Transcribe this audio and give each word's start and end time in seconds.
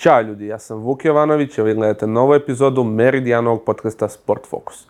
Ćao 0.00 0.20
ljudi, 0.20 0.46
ja 0.46 0.58
sam 0.58 0.78
Vuk 0.78 1.04
Jovanović, 1.04 1.58
a 1.58 1.62
vi 1.62 1.74
gledate 1.74 2.06
novu 2.06 2.34
epizodu 2.34 2.84
Meridijanovog 2.84 3.64
podcasta 3.64 4.08
Sport 4.08 4.46
Focus. 4.46 4.88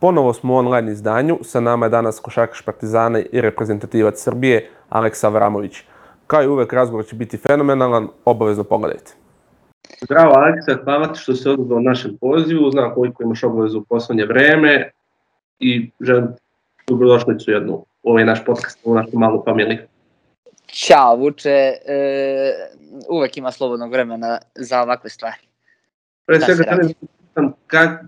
Ponovo 0.00 0.32
smo 0.32 0.54
u 0.54 0.56
online 0.56 0.92
izdanju, 0.92 1.38
sa 1.42 1.60
nama 1.60 1.86
je 1.86 1.90
danas 1.90 2.20
košarkaš 2.20 2.62
Partizana 2.62 3.18
i 3.18 3.40
reprezentativac 3.40 4.22
Srbije, 4.22 4.70
Aleksa 4.88 5.26
Avramović. 5.26 5.82
Kao 6.26 6.42
i 6.42 6.48
uvek, 6.48 6.72
razgovor 6.72 7.04
će 7.04 7.16
biti 7.16 7.36
fenomenalan, 7.36 8.08
obavezno 8.24 8.64
pogledajte. 8.64 9.12
Zdravo 10.00 10.32
Aleksa, 10.34 10.84
hvala 10.84 11.12
ti 11.12 11.18
što 11.18 11.34
se 11.34 11.50
odgledao 11.50 11.80
našem 11.80 12.16
pozivu, 12.20 12.70
znam 12.70 12.94
koliko 12.94 13.22
imaš 13.22 13.44
obavezu 13.44 13.78
u 13.78 13.84
poslednje 13.84 14.24
vreme 14.24 14.90
i 15.58 15.90
želim 16.00 16.28
dobrodošlicu 16.88 17.50
jednu 17.50 17.84
u 18.02 18.10
ovaj 18.10 18.24
naš 18.24 18.44
podcast, 18.44 18.78
u 18.84 18.94
našu 18.94 19.18
malu 19.18 19.42
familiju. 19.44 19.78
Ćao 20.66 21.16
Vuče, 21.16 21.72
e, 21.86 22.68
uvek 23.08 23.36
ima 23.36 23.52
slobodnog 23.52 23.92
vremena 23.92 24.38
za 24.54 24.82
ovakve 24.82 25.10
stvari. 25.10 25.46
Pre 26.26 26.40
svega, 26.40 26.62
da 26.62 26.88
pitam 26.88 27.52
kak, 27.66 28.00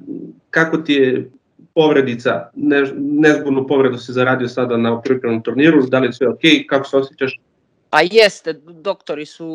kako 0.50 0.78
ti 0.78 0.92
je 0.92 1.30
povredica, 1.74 2.50
ne, 2.54 2.82
nezgodnu 2.96 3.66
povredu 3.66 3.98
si 3.98 4.12
zaradio 4.12 4.48
sada 4.48 4.76
na 4.76 5.00
pripremnom 5.00 5.42
turniru, 5.42 5.86
da 5.86 5.98
li 5.98 6.06
je 6.06 6.12
sve 6.12 6.28
ok, 6.28 6.40
kako 6.68 6.88
se 6.88 6.96
osjećaš? 6.96 7.40
Pa 7.90 8.00
jeste, 8.10 8.52
doktori 8.52 9.26
su 9.26 9.48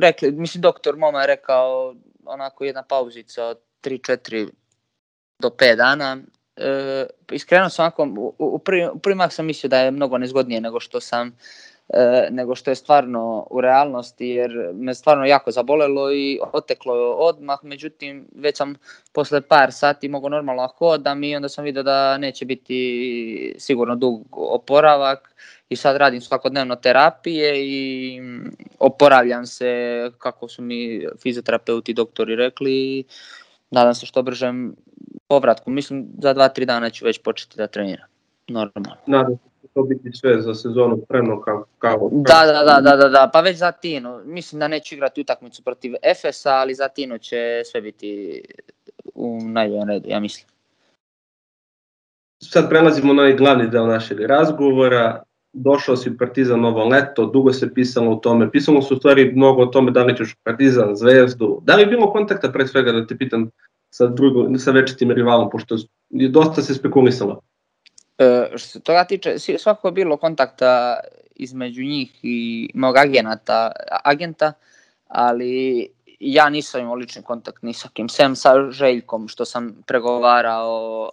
rekli, 0.00 0.30
mislim 0.32 0.62
doktor 0.62 0.96
Moma 0.96 1.20
je 1.20 1.26
rekao 1.26 1.94
onako 2.24 2.64
jedna 2.64 2.82
pauzica 2.82 3.44
od 3.44 3.58
3-4 3.84 4.48
do 5.38 5.48
5 5.48 5.76
dana. 5.76 6.16
E, 6.56 7.06
iskreno 7.32 7.68
sam 7.68 7.82
onako, 7.82 8.02
u, 8.18 8.34
u, 8.38 8.58
prvi, 8.58 8.88
u 8.92 8.98
prvi 8.98 9.16
sam 9.30 9.46
mislio 9.46 9.68
da 9.68 9.78
je 9.78 9.90
mnogo 9.90 10.18
nezgodnije 10.18 10.60
nego 10.60 10.80
što 10.80 11.00
sam 11.00 11.36
e, 11.88 12.28
nego 12.30 12.54
što 12.54 12.70
je 12.70 12.74
stvarno 12.74 13.46
u 13.50 13.60
realnosti, 13.60 14.26
jer 14.26 14.70
me 14.74 14.94
stvarno 14.94 15.24
jako 15.24 15.50
zabolelo 15.50 16.12
i 16.12 16.38
oteklo 16.52 16.94
odmah, 17.12 17.58
međutim 17.62 18.26
već 18.34 18.56
sam 18.56 18.74
posle 19.12 19.40
par 19.40 19.72
sati 19.72 20.08
mogao 20.08 20.30
normalno 20.30 20.62
da 20.62 20.68
hodam 20.78 21.24
i 21.24 21.36
onda 21.36 21.48
sam 21.48 21.64
vidio 21.64 21.82
da 21.82 22.18
neće 22.18 22.44
biti 22.44 23.54
sigurno 23.58 23.96
dug 23.96 24.26
oporavak 24.30 25.34
i 25.68 25.76
sad 25.76 25.96
radim 25.96 26.20
svakodnevno 26.20 26.76
terapije 26.76 27.54
i 27.56 28.20
oporavljam 28.78 29.46
se 29.46 30.10
kako 30.18 30.48
su 30.48 30.62
mi 30.62 31.06
fizioterapeuti 31.22 31.90
i 31.90 31.94
doktori 31.94 32.36
rekli 32.36 33.04
nadam 33.70 33.94
se 33.94 34.06
što 34.06 34.22
bržem 34.22 34.76
povratku. 35.28 35.70
Mislim 35.70 36.06
za 36.18 36.32
dva, 36.32 36.48
tri 36.48 36.66
dana 36.66 36.90
ću 36.90 37.04
već 37.04 37.18
početi 37.22 37.56
da 37.56 37.66
treniram. 37.66 38.08
Normalno. 38.48 38.96
Nadam 39.06 39.36
se 39.36 39.55
to 39.76 39.82
biti 39.82 40.12
sve 40.12 40.42
za 40.42 40.54
sezonu 40.54 40.98
spremno 41.04 41.40
kao, 41.40 41.64
kao... 41.78 42.08
Da, 42.12 42.42
da, 42.46 42.64
da, 42.64 42.80
da, 42.80 42.96
da, 42.96 43.08
da, 43.08 43.30
pa 43.32 43.40
već 43.40 43.56
za 43.56 43.72
Tino. 43.72 44.20
Mislim 44.24 44.58
da 44.60 44.68
neću 44.68 44.94
igrati 44.94 45.20
utakmicu 45.20 45.62
protiv 45.62 45.94
Efesa, 46.02 46.50
ali 46.50 46.74
za 46.74 46.88
Tino 46.88 47.18
će 47.18 47.62
sve 47.64 47.80
biti 47.80 48.42
u 49.14 49.40
najboljem 49.42 49.88
redu, 49.88 50.08
ja 50.08 50.20
mislim. 50.20 50.46
Sad 52.42 52.68
prelazimo 52.68 53.12
na 53.12 53.22
ovaj 53.22 53.36
glavni 53.36 53.68
deo 53.70 53.86
našeg 53.86 54.20
razgovora. 54.20 55.22
Došao 55.52 55.96
si 55.96 56.16
Partizan 56.18 56.60
novo 56.60 56.84
leto, 56.88 57.26
dugo 57.26 57.52
se 57.52 57.74
pisalo 57.74 58.12
o 58.12 58.16
tome, 58.16 58.50
pisalo 58.50 58.82
se 58.82 58.94
u 58.94 58.96
stvari 58.96 59.32
mnogo 59.34 59.62
o 59.62 59.66
tome 59.66 59.90
da 59.90 60.04
li 60.04 60.16
ćeš 60.16 60.34
Partizan, 60.42 60.96
Zvezdu. 60.96 61.60
Da 61.64 61.74
li 61.74 61.82
je 61.82 61.86
bilo 61.86 62.12
kontakta 62.12 62.52
pre 62.52 62.66
svega 62.66 62.92
da 62.92 63.06
te 63.06 63.16
pitam 63.16 63.50
sa, 63.90 64.06
drugo, 64.06 64.58
sa 64.58 64.70
večitim 64.70 65.10
rivalom, 65.10 65.50
pošto 65.50 65.76
je 66.10 66.28
dosta 66.28 66.62
se 66.62 66.74
spekulisalo? 66.74 67.40
E, 68.18 68.48
što 68.50 68.68
se 68.68 68.80
toga 68.80 69.04
tiče, 69.04 69.38
svako 69.58 69.88
je 69.88 69.92
bilo 69.92 70.16
kontakta 70.16 71.00
između 71.34 71.82
njih 71.82 72.10
i 72.22 72.70
mog 72.74 72.96
agenata, 72.96 73.72
agenta, 74.04 74.52
ali 75.08 75.88
ja 76.20 76.48
nisam 76.48 76.80
imao 76.80 76.94
lični 76.94 77.22
kontakt 77.22 77.62
ni 77.62 77.74
sa 77.74 77.88
kim, 77.92 78.08
sem 78.08 78.36
sa 78.36 78.70
Željkom, 78.70 79.28
što 79.28 79.44
sam 79.44 79.82
pregovarao, 79.86 81.10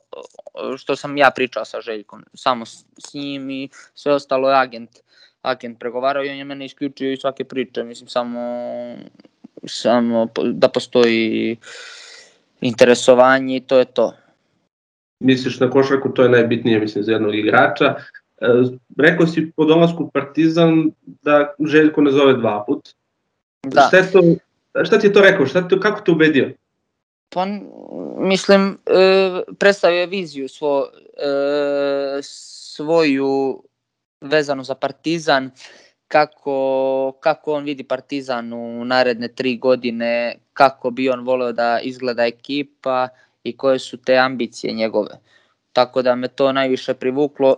što 0.78 0.96
sam 0.96 1.18
ja 1.18 1.32
pričao 1.36 1.66
sa 1.66 1.82
Željkom, 1.82 2.24
samo 2.34 2.66
s, 2.66 2.86
s 2.98 3.14
njim 3.14 3.50
i 3.50 3.70
sve 3.96 4.14
ostalo 4.14 4.50
je 4.50 4.58
agent, 4.58 4.90
agent 5.42 5.80
pregovarao 5.80 6.24
i 6.24 6.30
on 6.30 6.38
je 6.38 6.44
mene 6.44 6.66
isključio 6.66 7.12
iz 7.12 7.20
svake 7.20 7.44
priče, 7.44 7.84
mislim 7.84 8.10
samo, 8.10 8.40
samo 9.66 10.28
da 10.54 10.68
postoji 10.70 11.58
interesovanje 12.62 13.56
i 13.56 13.62
to 13.62 13.78
je 13.78 13.86
to 13.86 14.14
misliš 15.24 15.60
na 15.60 15.70
košarku, 15.70 16.10
to 16.10 16.24
je 16.24 16.30
najbitnije 16.30 16.80
mislim 16.80 17.04
za 17.04 17.12
jednog 17.12 17.36
igrača. 17.36 17.86
E, 17.86 18.48
rekao 18.98 19.28
si 19.28 19.52
po 19.56 19.66
dolasku 19.66 20.10
Partizan 20.14 20.92
da 21.22 21.54
Željko 21.60 22.02
ne 22.02 22.12
zove 22.12 22.34
dva 22.34 22.64
put. 22.68 22.90
Da. 23.64 23.82
Šta, 23.82 23.98
je 23.98 24.12
to, 24.12 24.22
šta 24.84 25.00
ti 25.00 25.08
je 25.08 25.14
to 25.14 25.22
rekao? 25.22 25.46
Šta 25.46 25.68
te, 25.68 25.80
kako 25.80 26.02
te 26.02 26.12
ubedio? 26.12 26.52
Pa, 27.30 27.46
mislim, 28.18 28.78
e, 28.86 29.42
predstavio 29.60 30.00
je 30.00 30.08
viziju 30.08 30.50
svo, 30.50 30.88
e, 31.18 32.20
svoju 32.22 33.64
vezanu 34.22 34.64
za 34.64 34.76
Partizan, 34.76 35.52
kako, 36.08 37.14
kako 37.20 37.54
on 37.54 37.64
vidi 37.64 37.84
Partizan 37.84 38.54
u 38.54 38.86
naredne 38.86 39.28
tri 39.28 39.58
godine, 39.58 40.36
kako 40.54 40.92
bi 40.92 41.10
on 41.10 41.26
voleo 41.26 41.52
da 41.52 41.80
izgleda 41.84 42.26
ekipa 42.26 43.08
i 43.44 43.58
koje 43.58 43.80
su 43.80 43.98
te 43.98 44.18
ambicije 44.18 44.74
njegove. 44.74 45.20
Tako 45.74 46.02
da 46.02 46.16
me 46.16 46.28
to 46.28 46.52
najviše 46.52 46.94
privuklo 46.94 47.56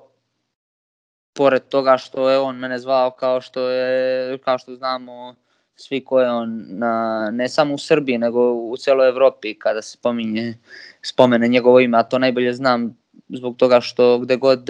pored 1.33 1.67
toga 1.69 1.97
što 1.97 2.29
je 2.29 2.39
on 2.39 2.55
mene 2.57 2.79
zvao 2.79 3.11
kao 3.11 3.41
što 3.41 3.69
je 3.69 4.37
kao 4.37 4.57
što 4.57 4.75
znamo 4.75 5.35
svi 5.75 6.05
ko 6.05 6.19
je 6.19 6.31
on 6.31 6.65
na, 6.67 7.29
ne 7.33 7.49
samo 7.49 7.73
u 7.73 7.77
Srbiji 7.77 8.17
nego 8.17 8.53
u 8.53 8.77
celoj 8.77 9.09
Evropi 9.09 9.59
kada 9.59 9.81
se 9.81 9.97
pominje 10.01 10.57
spomene 11.01 11.47
njegovo 11.47 11.79
ime, 11.79 11.97
a 11.97 12.03
to 12.03 12.19
najbolje 12.19 12.53
znam 12.53 12.97
zbog 13.29 13.57
toga 13.57 13.81
što 13.81 14.19
gde 14.19 14.35
god 14.35 14.69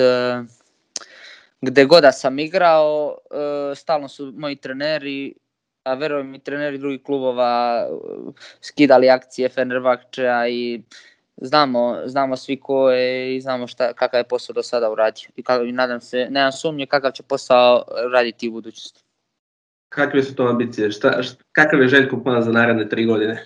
gde 1.61 1.85
god 1.85 2.01
da 2.01 2.11
sam 2.11 2.39
igrao, 2.39 3.17
e, 3.71 3.75
stalno 3.75 4.07
su 4.07 4.33
moji 4.37 4.55
treneri 4.55 5.33
a 5.85 5.94
verujem 5.94 6.35
i 6.35 6.40
treneri 6.40 6.78
drugih 6.78 7.03
klubova 7.03 7.88
uh, 7.90 8.34
skidali 8.62 9.09
akcije 9.09 9.50
Fenerbahčea 9.50 10.47
i 10.47 10.81
znamo, 11.38 11.97
znamo 12.06 12.35
svi 12.35 12.59
ko 12.59 12.91
je 12.91 13.35
i 13.35 13.41
znamo 13.41 13.68
šta, 13.68 13.94
kakav 13.94 14.19
je 14.19 14.23
posao 14.23 14.53
do 14.53 14.63
sada 14.63 14.91
uradio. 14.91 15.29
I, 15.35 15.44
kako, 15.44 15.63
i 15.63 15.72
nadam 15.72 16.01
se, 16.01 16.28
nemam 16.29 16.51
sumnje 16.51 16.85
kakav 16.85 17.12
će 17.12 17.23
posao 17.23 17.84
raditi 18.12 18.47
u 18.47 18.51
budućnosti. 18.51 19.01
Kakve 19.90 20.23
su 20.23 20.35
to 20.35 20.47
ambicije? 20.47 20.91
Šta, 20.91 21.23
šta, 21.23 21.44
kakav 21.51 21.81
je 21.81 21.88
Željko 21.88 22.23
plan 22.23 22.44
za 22.44 22.52
naredne 22.52 22.90
tri 22.90 23.06
godine? 23.06 23.46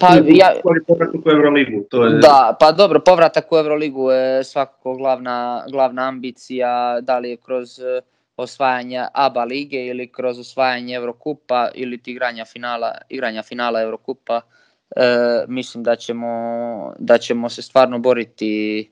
Pa, 0.00 0.06
ja, 0.26 0.52
povratak 0.62 1.26
u 1.26 1.30
Euroligu, 1.30 1.84
to 1.90 2.04
je... 2.04 2.18
Da, 2.18 2.56
pa 2.60 2.72
dobro, 2.72 3.00
povratak 3.00 3.52
u 3.52 3.56
Euroligu 3.56 4.10
je 4.10 4.44
svakako 4.44 4.96
glavna, 4.96 5.64
glavna 5.70 6.08
ambicija, 6.08 7.00
da 7.00 7.18
li 7.18 7.30
je 7.30 7.36
kroz 7.36 7.78
uh, 7.78 8.02
osvajanja 8.38 9.08
ABA 9.12 9.44
lige 9.44 9.86
ili 9.86 10.12
kroz 10.12 10.38
osvajanje 10.38 10.94
Evrokupa 10.94 11.68
ili 11.74 12.00
igranja 12.06 12.44
finala, 12.44 12.94
igranja 13.08 13.42
finala 13.42 13.82
Evrokupa, 13.82 14.40
e, 14.96 15.00
mislim 15.48 15.84
da 15.84 15.96
ćemo, 15.96 16.94
da 16.98 17.18
ćemo 17.18 17.48
se 17.48 17.62
stvarno 17.62 17.98
boriti 17.98 18.90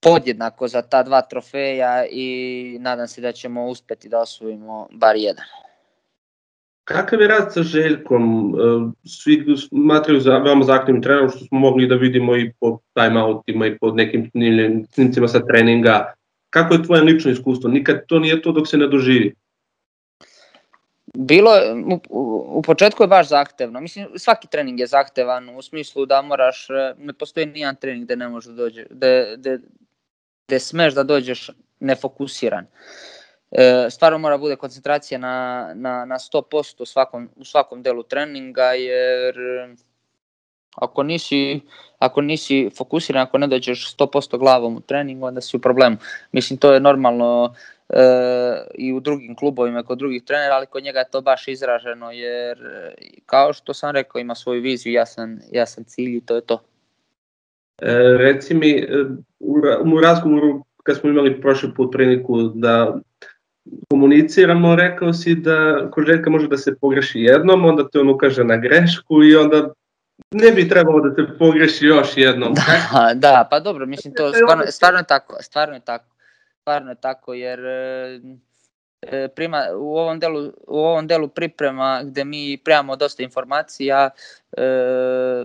podjednako 0.00 0.68
za 0.68 0.82
ta 0.82 1.02
dva 1.02 1.22
trofeja 1.22 2.06
i 2.10 2.76
nadam 2.80 3.08
se 3.08 3.20
da 3.20 3.32
ćemo 3.32 3.66
uspeti 3.66 4.08
da 4.08 4.20
osvojimo 4.20 4.88
bar 4.92 5.16
jedan. 5.16 5.44
Kakav 6.84 7.20
je 7.20 7.28
rad 7.28 7.52
sa 7.52 7.62
Željkom? 7.62 8.54
E, 8.54 9.08
svi 9.08 9.44
smatraju 9.68 10.20
za 10.20 10.38
veoma 10.38 10.64
zahtevnim 10.64 11.02
trenerom, 11.02 11.28
što 11.28 11.38
smo 11.38 11.58
mogli 11.58 11.86
da 11.86 11.94
vidimo 11.94 12.36
i 12.36 12.52
po 12.60 12.78
timeoutima 12.94 13.66
i 13.66 13.78
po 13.78 13.90
nekim 13.90 14.30
snimcima 14.94 15.28
sa 15.28 15.46
treninga 15.46 16.14
Kako 16.52 16.74
je 16.74 16.82
tvoje 16.82 17.02
lično 17.02 17.30
iskustvo? 17.30 17.70
Nikad 17.70 18.06
to 18.06 18.18
nije 18.18 18.42
to 18.42 18.52
dok 18.52 18.68
se 18.68 18.76
ne 18.76 18.86
doživi. 18.86 19.34
Bilo 21.14 21.54
je, 21.54 21.72
u, 22.10 22.58
u 22.58 22.62
početku 22.62 23.02
je 23.02 23.08
baš 23.08 23.28
zahtevno. 23.28 23.80
Mislim, 23.80 24.08
svaki 24.16 24.48
trening 24.48 24.80
je 24.80 24.86
zahtevan 24.86 25.48
u 25.56 25.62
smislu 25.62 26.06
da 26.06 26.22
moraš, 26.22 26.66
ne 26.98 27.12
postoji 27.12 27.46
nijedan 27.46 27.76
trening 27.76 28.04
gde 28.04 28.16
ne 28.16 28.28
može 28.28 28.50
da 28.50 28.56
dođe, 28.56 28.84
gde, 28.90 29.34
gde, 29.38 29.58
gde 30.48 30.58
smeš 30.58 30.94
da 30.94 31.02
dođeš 31.02 31.50
nefokusiran. 31.80 32.66
E, 33.50 33.86
stvarno 33.90 34.18
mora 34.18 34.38
bude 34.38 34.56
koncentracija 34.56 35.18
na, 35.18 35.68
na, 35.74 36.04
na 36.04 36.18
100% 36.18 36.82
u 36.82 36.86
svakom, 36.86 37.30
u 37.36 37.44
svakom 37.44 37.82
delu 37.82 38.02
treninga, 38.02 38.72
jer 38.72 39.36
Ako 40.76 41.02
nisi, 41.02 41.60
ako 41.98 42.20
nisi 42.20 42.70
fokusiran, 42.76 43.22
ako 43.22 43.38
ne 43.38 43.46
dođeš 43.46 43.96
100% 43.96 44.38
glavom 44.38 44.76
u 44.76 44.80
treningu, 44.80 45.26
onda 45.26 45.40
si 45.40 45.56
u 45.56 45.60
problemu. 45.60 45.96
Mislim, 46.32 46.58
to 46.58 46.72
je 46.72 46.80
normalno 46.80 47.54
e, 47.88 48.02
i 48.74 48.92
u 48.92 49.00
drugim 49.00 49.36
klubovima, 49.36 49.82
kod 49.82 49.98
drugih 49.98 50.22
trenera, 50.22 50.54
ali 50.54 50.66
kod 50.66 50.82
njega 50.82 50.98
je 50.98 51.10
to 51.10 51.20
baš 51.20 51.48
izraženo, 51.48 52.10
jer 52.10 52.58
kao 53.26 53.52
što 53.52 53.74
sam 53.74 53.90
rekao, 53.90 54.18
ima 54.18 54.34
svoju 54.34 54.62
viziju, 54.62 54.92
jasan, 54.92 55.40
jasan 55.52 55.84
cilj 55.84 56.16
i 56.16 56.20
to 56.20 56.34
je 56.34 56.40
to. 56.40 56.62
E, 57.82 58.16
reci 58.18 58.54
mi, 58.54 58.70
e, 58.70 58.86
u, 59.40 59.54
u 59.94 60.00
razgovoru 60.00 60.64
kad 60.82 60.96
smo 60.96 61.10
imali 61.10 61.40
prošli 61.40 61.74
put 61.74 61.92
priliku 61.92 62.42
da 62.42 63.00
komuniciramo, 63.90 64.76
rekao 64.76 65.12
si 65.12 65.34
da 65.34 65.90
kod 65.90 66.06
Željka 66.06 66.30
može 66.30 66.48
da 66.48 66.56
se 66.56 66.76
pogreši 66.80 67.20
jednom, 67.20 67.64
onda 67.64 67.88
te 67.88 67.98
on 67.98 68.08
ukaže 68.08 68.44
na 68.44 68.56
grešku 68.56 69.24
i 69.24 69.36
onda 69.36 69.72
ne 70.32 70.50
bi 70.50 70.68
trebalo 70.68 71.00
da 71.00 71.14
se 71.14 71.38
pogreši 71.38 71.86
još 71.86 72.16
jednom. 72.16 72.54
Da, 72.54 73.14
da, 73.14 73.48
pa 73.50 73.60
dobro, 73.60 73.86
mislim 73.86 74.14
to 74.14 74.32
stvarno, 74.32 74.64
stvarno 74.68 74.98
je 74.98 75.04
tako, 75.04 75.36
stvarno 75.40 75.74
je 75.74 75.80
tako. 75.80 76.04
Stvarno 76.60 76.90
je 76.90 76.94
tako 76.94 77.34
jer 77.34 77.60
e, 79.02 79.28
prima, 79.28 79.64
u, 79.76 79.96
ovom 79.96 80.20
delu, 80.20 80.52
u 80.66 80.78
ovom 80.78 81.06
delu 81.06 81.28
priprema 81.28 82.00
gde 82.04 82.24
mi 82.24 82.58
primamo 82.64 82.96
dosta 82.96 83.22
informacija, 83.22 84.10
e, 84.56 85.44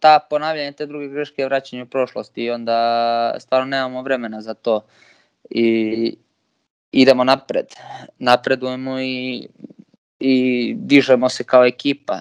ta 0.00 0.18
ponavljanje 0.30 0.72
te 0.72 0.86
druge 0.86 1.08
greške 1.08 1.42
je 1.42 1.46
vraćanje 1.46 1.82
u 1.82 1.86
prošlosti 1.86 2.44
i 2.44 2.50
onda 2.50 3.34
stvarno 3.38 3.66
nemamo 3.66 4.02
vremena 4.02 4.40
za 4.40 4.54
to. 4.54 4.84
I 5.50 6.16
idemo 6.92 7.24
napred. 7.24 7.66
Napredujemo 8.18 9.00
i, 9.00 9.48
i 10.20 10.74
dižemo 10.76 11.28
se 11.28 11.44
kao 11.44 11.64
ekipa 11.64 12.20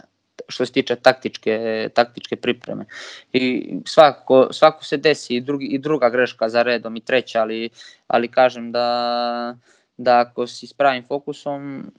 što 0.51 0.65
se 0.65 0.71
tiče 0.71 0.95
taktičke, 0.95 1.89
taktičke 1.93 2.35
pripreme. 2.35 2.85
I 3.33 3.73
svako, 3.85 4.47
svako 4.51 4.85
se 4.85 4.97
desi 4.97 5.35
i, 5.35 5.41
drugi, 5.41 5.65
i 5.65 5.77
druga 5.77 6.09
greška 6.09 6.49
za 6.49 6.61
redom 6.61 6.95
i 6.95 7.01
treća, 7.01 7.41
ali, 7.41 7.69
ali 8.07 8.27
kažem 8.27 8.71
da, 8.71 9.55
da 9.97 10.19
ako 10.19 10.47
si 10.47 10.67
s 10.67 10.73
pravim 10.73 11.03
fokusom, 11.07 11.91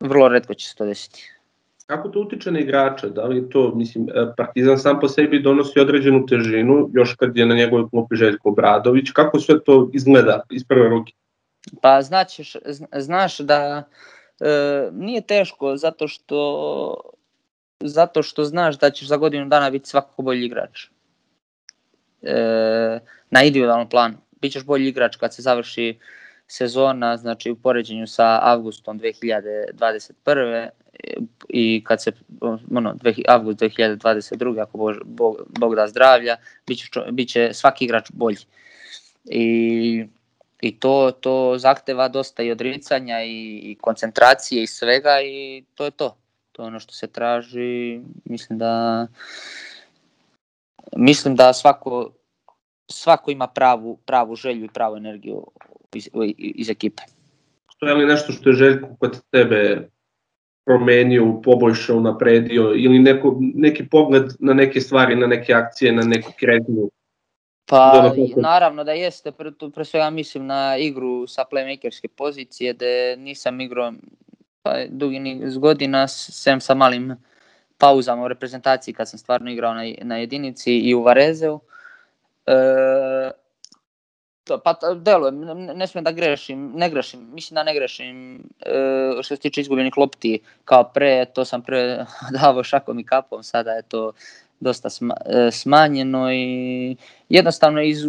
vrlo 0.00 0.28
redko 0.28 0.54
će 0.54 0.68
se 0.68 0.74
to 0.74 0.84
desiti. 0.84 1.30
Kako 1.86 2.08
to 2.08 2.20
utiče 2.20 2.50
na 2.50 2.60
igrača? 2.60 3.08
Da 3.08 3.24
li 3.24 3.50
to, 3.50 3.72
mislim, 3.74 4.08
e, 4.08 4.32
Partizan 4.36 4.78
sam 4.78 5.00
po 5.00 5.08
sebi 5.08 5.42
donosi 5.42 5.80
određenu 5.80 6.26
težinu, 6.26 6.90
još 6.92 7.14
kad 7.14 7.36
je 7.36 7.46
na 7.46 7.54
njegovoj 7.54 7.90
klupi 7.90 8.16
Željko 8.16 8.50
Bradović, 8.50 9.10
kako 9.10 9.40
sve 9.40 9.64
to 9.64 9.90
izgleda 9.92 10.42
iz 10.50 10.64
prve 10.64 10.88
ruke? 10.88 11.12
Pa 11.82 12.02
znaćeš, 12.02 12.56
znaš 12.96 13.38
da 13.38 13.84
e, 14.40 14.88
nije 14.92 15.20
teško 15.20 15.76
zato 15.76 16.08
što 16.08 17.00
zato 17.80 18.22
što 18.22 18.44
znaš 18.44 18.78
da 18.78 18.90
ćeš 18.90 19.08
za 19.08 19.16
godinu 19.16 19.46
dana 19.46 19.70
biti 19.70 19.88
svakako 19.88 20.22
bolji 20.22 20.44
igrač. 20.44 20.86
E, 22.22 22.98
na 23.30 23.42
individualnom 23.42 23.88
planu. 23.88 24.16
Bićeš 24.40 24.64
bolji 24.64 24.88
igrač 24.88 25.16
kad 25.16 25.34
se 25.34 25.42
završi 25.42 25.98
sezona, 26.46 27.16
znači 27.16 27.50
u 27.50 27.56
poređenju 27.56 28.06
sa 28.06 28.38
avgustom 28.42 29.00
2021. 29.00 30.68
i 31.48 31.84
kad 31.86 32.02
se, 32.02 32.12
ono, 32.70 32.96
avgust 33.28 33.58
2022. 33.58 34.62
ako 34.62 34.78
Bog, 34.78 34.96
Bog, 35.04 35.36
Bog 35.48 35.74
da 35.74 35.88
zdravlja, 35.88 36.36
biće, 36.66 36.86
biće 37.10 37.50
svaki 37.52 37.84
igrač 37.84 38.10
bolji. 38.12 38.38
I 39.24 40.06
i 40.64 40.78
to, 40.80 41.12
to 41.20 41.54
zahteva 41.58 42.08
dosta 42.08 42.42
i 42.42 42.50
odricanja 42.50 43.22
i, 43.22 43.60
i 43.62 43.76
koncentracije 43.80 44.62
i 44.62 44.66
svega 44.66 45.20
i 45.24 45.64
to 45.74 45.84
je 45.84 45.90
to. 45.90 46.16
To 46.54 46.62
je 46.62 46.66
ono 46.66 46.80
što 46.80 46.92
se 46.92 47.06
traži, 47.06 48.00
mislim 48.24 48.58
da 48.58 49.06
mislim 50.96 51.36
da 51.36 51.52
svako 51.52 52.10
svako 52.90 53.30
ima 53.30 53.46
pravu, 53.46 53.96
pravu 54.06 54.36
želju 54.36 54.64
i 54.64 54.68
pravu 54.74 54.96
energiju 54.96 55.46
iz, 55.94 56.08
iz 56.38 56.70
ekipe. 56.70 57.02
To 57.78 57.86
je 57.86 57.94
li 57.94 58.06
nešto 58.06 58.32
što 58.32 58.50
je 58.50 58.56
Željko 58.56 58.88
kod 59.00 59.22
tebe 59.30 59.88
promenio, 60.64 61.40
poboljšao, 61.44 62.00
napredio 62.00 62.72
ili 62.76 62.98
neko, 62.98 63.36
neki 63.40 63.88
pogled 63.88 64.24
na 64.38 64.54
neke 64.54 64.80
stvari, 64.80 65.16
na 65.16 65.26
neke 65.26 65.54
akcije, 65.54 65.92
na 65.92 66.02
neku 66.02 66.32
kretnju 66.38 66.90
Pa 67.66 68.12
naravno 68.36 68.84
da 68.84 68.92
jeste, 68.92 69.32
pre, 69.32 69.52
pre 69.74 69.84
svega 69.84 70.10
mislim 70.10 70.46
na 70.46 70.76
igru 70.76 71.26
sa 71.26 71.44
playmakerske 71.52 72.08
pozicije, 72.08 72.74
gde 72.74 73.16
nisam 73.18 73.60
igrao 73.60 73.92
pa, 74.64 74.86
dugi 74.88 75.20
niz 75.20 75.58
godina, 75.60 76.06
sem 76.08 76.60
sa 76.60 76.74
malim 76.74 77.12
pauzama 77.78 78.24
u 78.24 78.28
reprezentaciji 78.28 78.94
kad 78.94 79.08
sam 79.08 79.18
stvarno 79.18 79.50
igrao 79.50 79.74
na, 79.74 79.82
na 80.02 80.16
jedinici 80.16 80.78
i 80.78 80.94
u 80.94 81.02
Varezeu. 81.02 81.60
E, 82.46 82.54
to, 84.44 84.58
pa 84.64 84.74
deluje, 84.94 85.32
ne, 85.74 85.86
smijem 85.86 86.04
da 86.04 86.12
grešim, 86.12 86.72
ne 86.74 86.90
grešim, 86.90 87.28
mislim 87.32 87.54
da 87.54 87.62
ne 87.62 87.74
grešim 87.74 88.34
e, 88.60 89.22
što 89.22 89.36
se 89.36 89.40
tiče 89.40 89.60
izgubljenih 89.60 89.98
lopti 89.98 90.40
kao 90.64 90.84
pre, 90.84 91.24
to 91.24 91.44
sam 91.44 91.62
pre 91.62 92.04
davao 92.40 92.64
šakom 92.64 92.98
i 92.98 93.04
kapom, 93.04 93.42
sada 93.42 93.72
je 93.72 93.82
to 93.82 94.12
dosta 94.60 94.88
e, 94.88 95.50
smanjeno 95.50 96.32
i 96.32 96.96
jednostavno 97.28 97.82
iz, 97.82 98.04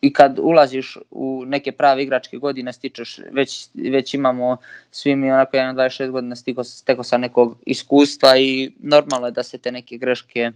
i 0.00 0.12
kad 0.12 0.38
ulaziš 0.42 0.98
u 1.10 1.44
neke 1.46 1.72
prave 1.72 2.02
igračke 2.02 2.36
godine 2.36 2.72
stičeš, 2.72 3.18
već, 3.32 3.68
već 3.74 4.14
imamo 4.14 4.56
svi 4.90 5.16
mi 5.16 5.32
onako 5.32 5.56
26 5.56 6.10
godina 6.10 6.36
stiko, 6.36 6.64
steko 6.64 7.02
sa 7.02 7.18
nekog 7.18 7.58
iskustva 7.66 8.36
i 8.38 8.72
normalno 8.78 9.26
je 9.26 9.32
da 9.32 9.42
se 9.42 9.58
te 9.58 9.72
neke 9.72 9.96
greške 9.96 10.50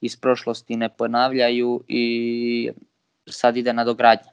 iz 0.00 0.16
prošlosti 0.16 0.76
ne 0.76 0.88
ponavljaju 0.88 1.80
i 1.88 2.70
sad 3.26 3.56
ide 3.56 3.72
na 3.72 3.84
dogradnje. 3.84 4.30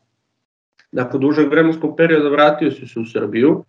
Nakon 0.92 1.22
dužeg 1.22 1.50
vremenskog 1.50 1.98
perioda 1.98 2.30
vratio 2.30 2.72
si 2.72 2.88
se 2.88 3.00
u 3.00 3.06
Srbiju, 3.06 3.64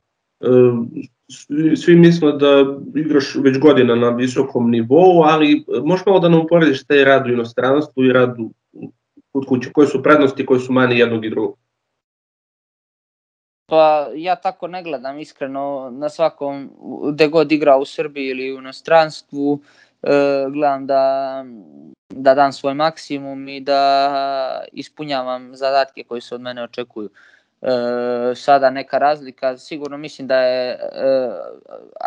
svi 1.76 1.96
mislimo 1.96 2.32
da 2.32 2.64
igraš 2.94 3.34
već 3.34 3.58
godina 3.58 3.94
na 3.94 4.08
visokom 4.08 4.70
nivou, 4.70 5.22
ali 5.22 5.64
možeš 5.84 6.06
malo 6.06 6.20
da 6.20 6.28
nam 6.28 6.40
uporediš 6.40 6.84
taj 6.84 7.04
rad 7.04 7.26
u 7.26 7.32
inostranstvu 7.32 8.04
i 8.04 8.12
rad 8.12 8.36
kod 9.34 9.46
kuće, 9.46 9.72
koje 9.72 9.86
su 9.86 10.02
prednosti, 10.02 10.46
koje 10.46 10.60
su 10.60 10.72
mani 10.72 10.98
jednog 10.98 11.24
i 11.24 11.30
drugog? 11.30 11.58
Pa 13.66 14.08
ja 14.14 14.36
tako 14.36 14.68
ne 14.68 14.82
gledam 14.82 15.18
iskreno 15.18 15.90
na 15.92 16.08
svakom, 16.08 16.70
gde 17.12 17.28
god 17.28 17.52
igra 17.52 17.76
u 17.76 17.84
Srbiji 17.84 18.28
ili 18.28 18.52
u 18.52 18.58
inostranstvu, 18.58 19.60
e, 20.02 20.08
gledam 20.50 20.86
da, 20.86 21.44
da 22.08 22.34
dam 22.34 22.52
svoj 22.52 22.74
maksimum 22.74 23.48
i 23.48 23.60
da 23.60 24.64
ispunjavam 24.72 25.56
zadatke 25.56 26.04
koji 26.04 26.20
se 26.20 26.34
od 26.34 26.40
mene 26.40 26.62
očekuju. 26.62 27.10
Sada 28.34 28.70
neka 28.70 28.98
razlika, 28.98 29.58
sigurno 29.58 29.96
mislim 29.96 30.26
da 30.26 30.40
je 30.40 30.70
e, 30.70 30.78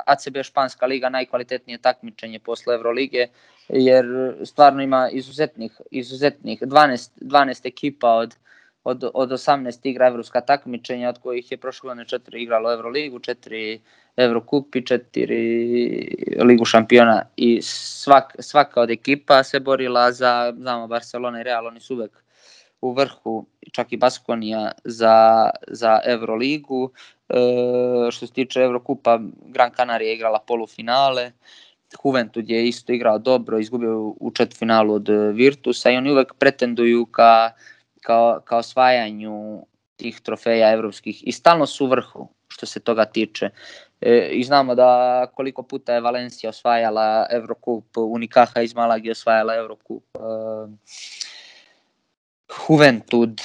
ACB 0.06 0.38
Španska 0.44 0.86
liga 0.86 1.10
najkvalitetnije 1.10 1.78
takmičenje 1.78 2.40
posle 2.40 2.76
Evrolige, 2.76 3.28
jer 3.70 4.06
stvarno 4.44 4.84
ima 4.84 5.10
izuzetnih, 5.12 5.82
izuzetnih 5.92 6.62
12, 6.62 7.10
12 7.22 7.68
ekipa 7.68 8.12
od, 8.12 8.36
od, 8.84 9.12
od 9.14 9.30
18 9.30 9.80
igra 9.84 10.08
evropska 10.08 10.42
takmičenja, 10.42 11.10
od 11.10 11.18
kojih 11.20 11.52
je 11.52 11.58
prošle 11.58 11.88
godine 11.88 12.06
četiri 12.06 12.42
igralo 12.44 12.74
Evroligu, 12.74 13.20
četiri 13.20 13.82
Evrokup 14.18 14.76
i 14.76 14.86
četiri 14.86 15.38
Ligu 16.44 16.66
šampiona 16.66 17.24
i 17.36 17.62
svak, 17.62 18.36
svaka 18.40 18.82
od 18.82 18.90
ekipa 18.90 19.44
se 19.44 19.60
borila 19.60 20.12
za, 20.12 20.54
znamo, 20.58 20.88
Barcelona 20.88 21.42
i 21.42 21.44
Real, 21.44 21.68
oni 21.68 21.80
su 21.80 21.96
uvek 21.96 22.27
u 22.82 22.94
vrhu, 22.94 23.46
čak 23.72 23.94
i 23.94 23.98
Baskonija 23.98 24.72
za, 24.84 25.50
za 25.68 26.00
Euroligu. 26.06 26.92
E, 27.30 27.36
što 28.12 28.28
se 28.28 28.34
tiče 28.34 28.60
Evrokupa, 28.60 29.20
Gran 29.46 29.72
Canaria 29.76 30.08
je 30.08 30.16
igrala 30.16 30.40
polufinale, 30.48 31.32
Juventud 32.04 32.50
je 32.50 32.68
isto 32.68 32.94
igrao 32.94 33.18
dobro, 33.18 33.60
izgubio 33.60 34.00
u 34.20 34.32
četvrtfinalu 34.32 34.94
od 34.94 35.10
Virtusa 35.34 35.92
i 35.92 35.98
oni 35.98 36.12
uvek 36.12 36.34
pretenduju 36.40 37.06
ka, 37.06 37.52
ka, 38.02 38.40
ka 38.46 38.58
osvajanju 38.58 39.66
tih 39.96 40.20
trofeja 40.22 40.72
evropskih 40.72 41.28
i 41.28 41.32
stalno 41.32 41.66
su 41.66 41.86
u 41.86 41.88
vrhu 41.88 42.28
što 42.48 42.66
se 42.66 42.80
toga 42.80 43.06
tiče. 43.06 43.50
E, 44.02 44.30
I 44.32 44.44
znamo 44.44 44.76
da 44.76 45.26
koliko 45.36 45.64
puta 45.64 45.94
je 45.94 46.02
Valencija 46.02 46.50
osvajala 46.50 47.26
Evrokup, 47.32 47.98
Unikaha 47.98 48.62
iz 48.62 48.76
Malagi 48.76 49.12
osvajala 49.12 49.56
Evrokup. 49.56 50.04
E, 50.16 50.20
Juventud 52.48 53.42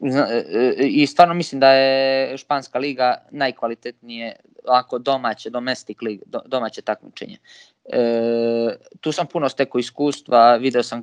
e, 0.00 0.44
e, 0.78 0.86
i 0.86 1.06
stvarno 1.06 1.34
mislim 1.34 1.60
da 1.60 1.70
je 1.70 2.38
španska 2.38 2.78
liga 2.78 3.14
najkvalitetnije 3.30 4.36
ako 4.68 4.98
domaće, 4.98 5.50
domestic 5.50 6.02
lig, 6.02 6.22
domaće 6.46 6.82
takmičenje. 6.82 7.38
E, 7.84 8.76
tu 9.00 9.12
sam 9.12 9.26
puno 9.26 9.48
stekao 9.48 9.78
iskustva, 9.78 10.56
video 10.56 10.82
sam 10.82 10.98
e, 10.98 11.02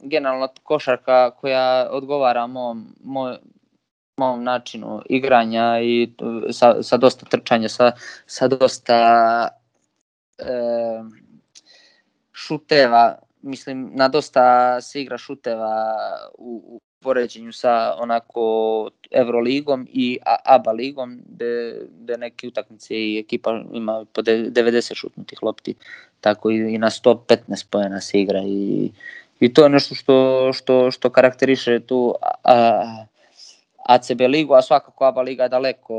generalno 0.00 0.48
košarka 0.62 1.30
koja 1.30 1.88
odgovara 1.90 2.46
mom, 2.46 2.94
moj, 3.04 3.36
mom 4.16 4.44
načinu 4.44 5.02
igranja 5.08 5.80
i 5.82 6.12
sa, 6.50 6.82
sa 6.82 6.96
dosta 6.96 7.26
trčanja, 7.26 7.68
sa, 7.68 7.92
sa 8.26 8.48
dosta 8.48 9.48
e, 10.38 10.44
šuteva 12.32 13.18
mislim, 13.42 13.90
na 13.94 14.08
dosta 14.08 14.80
se 14.80 15.02
igra 15.02 15.18
šuteva 15.18 15.94
u, 16.38 16.62
u 16.66 16.80
poređenju 17.02 17.52
sa 17.52 17.94
onako 17.98 18.90
Euroligom 19.10 19.86
i 19.92 20.18
ABA 20.44 20.72
ligom, 20.72 21.20
gde, 21.26 21.76
gde 22.00 22.16
neke 22.16 22.48
utakmice 22.48 22.94
i 22.94 23.18
ekipa 23.18 23.62
ima 23.72 24.04
po 24.12 24.22
90 24.22 24.94
šutnutih 24.94 25.42
lopti, 25.42 25.74
tako 26.20 26.50
i, 26.50 26.74
i 26.74 26.78
na 26.78 26.90
115 26.90 27.66
pojena 27.70 28.00
se 28.00 28.20
igra 28.20 28.42
i, 28.46 28.90
i 29.40 29.54
to 29.54 29.62
je 29.62 29.68
nešto 29.68 29.94
što, 29.94 30.50
što, 30.52 30.90
što 30.90 31.10
karakteriše 31.10 31.80
tu 31.80 32.14
a, 32.44 33.04
ACB 33.84 34.20
ligu, 34.28 34.54
a 34.54 34.62
svakako 34.62 35.04
ABA 35.04 35.22
liga 35.22 35.42
je 35.42 35.48
daleko, 35.48 35.96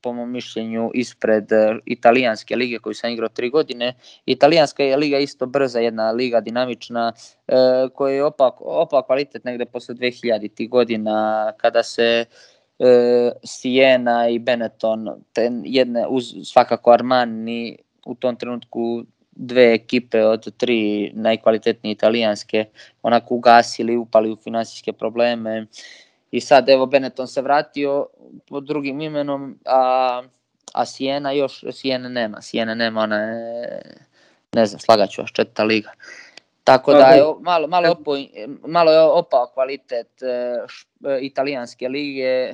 po 0.00 0.12
mom 0.12 0.30
mišljenju, 0.30 0.90
ispred 0.94 1.52
e, 1.52 1.76
italijanske 1.84 2.56
lige 2.56 2.78
koju 2.78 2.94
sam 2.94 3.10
igrao 3.10 3.28
tri 3.28 3.50
godine. 3.50 3.94
Italijanska 4.26 4.82
je 4.82 4.96
liga 4.96 5.18
isto 5.18 5.46
brza, 5.46 5.80
jedna 5.80 6.10
liga 6.10 6.40
dinamična, 6.40 7.12
e, 7.48 7.54
koja 7.94 8.14
je 8.14 8.24
opa, 8.24 8.50
opa 8.60 9.02
kvalitet 9.06 9.44
negde 9.44 9.64
posle 9.64 9.94
2000 9.94 10.68
godina, 10.68 11.52
kada 11.56 11.82
se 11.82 12.24
e, 12.78 13.32
Siena 13.44 14.28
i 14.28 14.38
Benetton, 14.38 15.08
ten 15.32 15.62
jedne, 15.64 16.06
uz 16.08 16.34
svakako 16.44 16.90
Armani, 16.90 17.78
u 18.06 18.14
tom 18.14 18.36
trenutku 18.36 19.04
dve 19.36 19.72
ekipe 19.74 20.24
od 20.24 20.56
tri 20.56 21.10
najkvalitetnije 21.14 21.92
italijanske 21.92 22.64
onako 23.02 23.34
ugasili, 23.34 23.96
upali 23.96 24.32
u 24.32 24.36
finansijske 24.36 24.92
probleme 24.92 25.66
i 26.34 26.40
sad 26.40 26.68
evo 26.68 26.86
Benetton 26.86 27.28
se 27.28 27.42
vratio 27.42 28.06
pod 28.48 28.64
drugim 28.64 29.00
imenom, 29.00 29.58
a, 29.64 30.22
a 30.72 30.86
Siena 30.86 31.32
još, 31.32 31.64
Siena 31.72 32.08
nema, 32.08 32.42
Siena 32.42 32.74
nema, 32.74 33.00
ona 33.00 33.16
je, 33.16 33.80
ne 34.52 34.66
znam, 34.66 34.80
slagaću 34.80 35.22
vas, 35.22 35.30
četvrta 35.30 35.64
liga. 35.64 35.90
Tako 36.64 36.92
da 36.92 37.06
je 37.06 37.22
malo, 37.40 37.66
malo, 37.66 37.90
opo, 37.90 38.16
malo 38.66 38.92
je 38.92 39.00
opao 39.00 39.46
kvalitet 39.54 40.22
e, 40.22 40.26
e, 40.26 41.18
italijanske 41.20 41.88
lige, 41.88 42.52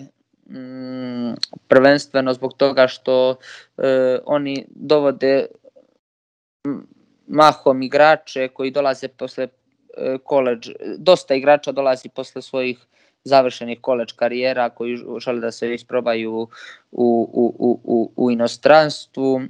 mm, 0.51 1.33
prvenstveno 1.69 2.35
zbog 2.35 2.53
toga 2.57 2.89
što 2.89 3.37
e, 3.79 4.19
oni 4.25 4.67
dovode 4.69 5.47
mahom 7.27 7.83
igrače 7.83 8.49
koji 8.49 8.71
dolaze 8.71 9.09
posle 9.09 9.49
e, 9.97 10.19
koleđ, 10.25 10.71
dosta 10.99 11.35
igrača 11.35 11.73
dolazi 11.73 12.09
posle 12.09 12.43
svojih 12.43 12.87
završenih 13.25 13.79
koleđ 13.81 14.13
karijera 14.13 14.71
koji 14.71 14.97
žele 15.19 15.41
da 15.41 15.51
se 15.53 15.75
isprobaju 15.75 16.35
u, 16.35 16.49
u, 16.93 17.55
u, 17.59 17.81
u, 17.85 18.13
u 18.17 18.31
inostranstvu. 18.31 19.41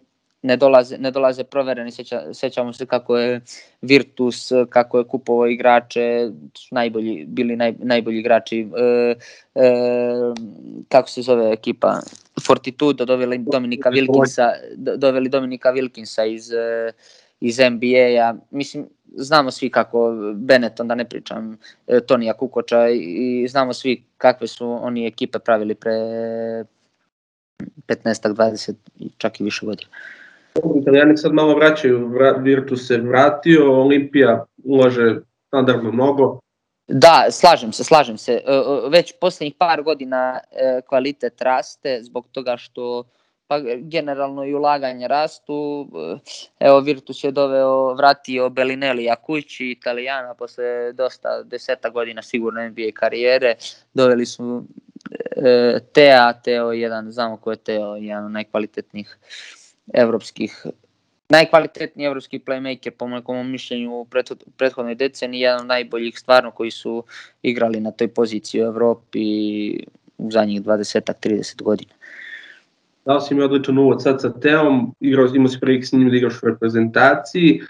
Ne 0.43 0.57
dolaze, 0.57 0.99
ne 0.99 1.11
dolaze 1.11 1.45
provereni, 1.45 1.91
seća, 1.91 2.35
sećamo 2.35 2.73
se 2.73 2.87
kako 2.87 3.19
je 3.19 3.41
Virtus, 3.83 4.53
kako 4.71 4.99
je 4.99 5.05
kupovao 5.05 5.47
igrače, 5.47 6.31
najbolji, 6.71 7.25
bili 7.29 7.57
naj, 7.57 7.75
najbolji 7.79 8.19
igrači, 8.19 8.61
e, 8.61 9.15
e, 9.55 9.71
kako 10.89 11.09
se 11.09 11.23
zove 11.23 11.53
ekipa, 11.53 12.01
Fortitudo, 12.47 13.05
doveli 13.05 13.39
Dominika 13.39 13.91
Wilkinsa, 13.91 14.51
doveli 14.97 15.29
Dominika 15.29 15.73
Wilkinsa 15.73 16.35
iz, 16.35 16.53
e, 16.53 16.93
iz 17.41 17.59
NBA-a, 17.59 18.35
mislim, 18.51 18.89
znamo 19.17 19.51
svi 19.51 19.71
kako 19.71 20.15
Benetton, 20.35 20.89
da 20.89 20.95
ne 20.95 21.05
pričam, 21.05 21.59
e, 21.87 22.01
Tonija 22.01 22.33
Kukoča 22.33 22.89
i 22.89 23.47
znamo 23.49 23.73
svi 23.73 24.05
kakve 24.17 24.47
su 24.47 24.79
oni 24.83 25.07
ekipe 25.07 25.39
pravili 25.39 25.75
pre 25.75 25.93
15 27.87 28.35
20 28.35 28.75
čak 29.17 29.41
i 29.41 29.45
više 29.45 29.67
godina. 29.67 29.91
Italijani 30.81 31.17
sad 31.17 31.33
malo 31.33 31.55
vraćaju, 31.55 32.09
vra, 32.09 32.33
Virtus 32.33 32.87
se 32.87 32.99
vratio, 32.99 33.81
Olimpija 33.81 34.45
ulaže 34.65 35.17
standardno 35.47 35.93
mnogo. 35.93 36.39
Da, 36.89 37.27
slažem 37.31 37.73
se, 37.73 37.85
slažem 37.85 38.19
se. 38.19 38.33
E, 38.33 38.41
već 38.91 39.13
poslednjih 39.21 39.55
par 39.59 39.83
godina 39.83 40.39
e, 40.51 40.81
kvalitet 40.89 41.43
raste 41.43 41.99
zbog 42.03 42.29
toga 42.33 42.57
što 42.57 43.05
pa 43.51 43.59
generalno 43.81 44.45
i 44.45 44.55
ulaganje 44.55 45.09
rastu. 45.09 45.89
Evo 46.61 46.81
Virtus 46.81 47.25
je 47.25 47.31
doveo, 47.31 47.95
vratio 47.95 48.51
Bellinelli 48.51 49.09
kući 49.23 49.71
Italijana 49.71 50.35
posle 50.35 50.93
dosta 50.93 51.43
deseta 51.43 51.91
godina 51.91 52.23
sigurno 52.23 52.69
NBA 52.69 52.91
karijere. 52.95 53.55
Doveli 53.95 54.27
su 54.27 54.65
Tea, 55.93 56.33
Teo 56.33 56.73
jedan, 56.73 57.11
znamo 57.13 57.37
ko 57.37 57.51
je 57.51 57.57
Teo, 57.57 57.97
jedan 57.97 58.25
od 58.25 58.33
najkvalitetnijih 58.33 59.19
evropskih 59.95 60.67
najkvalitetniji 61.29 62.07
evropski 62.07 62.39
playmaker 62.39 62.91
po 62.91 63.07
mojom 63.07 63.51
mišljenju 63.51 63.95
u 63.95 64.07
prethodnoj 64.57 64.95
deceniji, 64.95 65.41
jedan 65.41 65.61
od 65.61 65.67
najboljih 65.67 66.19
stvarno 66.19 66.51
koji 66.51 66.71
su 66.71 67.05
igrali 67.43 67.81
na 67.81 67.91
toj 67.91 68.09
poziciji 68.09 68.63
u 68.63 68.65
Evropi 68.65 69.21
u 70.19 70.31
zadnjih 70.31 70.63
20-30 70.63 71.63
godina. 71.63 71.95
Dao 73.11 73.21
si 73.21 73.35
mi 73.35 73.43
odličan 73.43 73.79
uvod 73.79 74.03
sad 74.03 74.21
sa 74.23 74.31
Teom, 74.31 74.95
igrao, 75.01 75.27
imao 75.35 75.49
si 75.49 75.61
prilike 75.61 75.87
s 75.87 75.93
njim 75.93 76.11
da 76.11 76.17
igraš 76.17 76.43
u 76.43 76.47
reprezentaciji. 76.47 77.63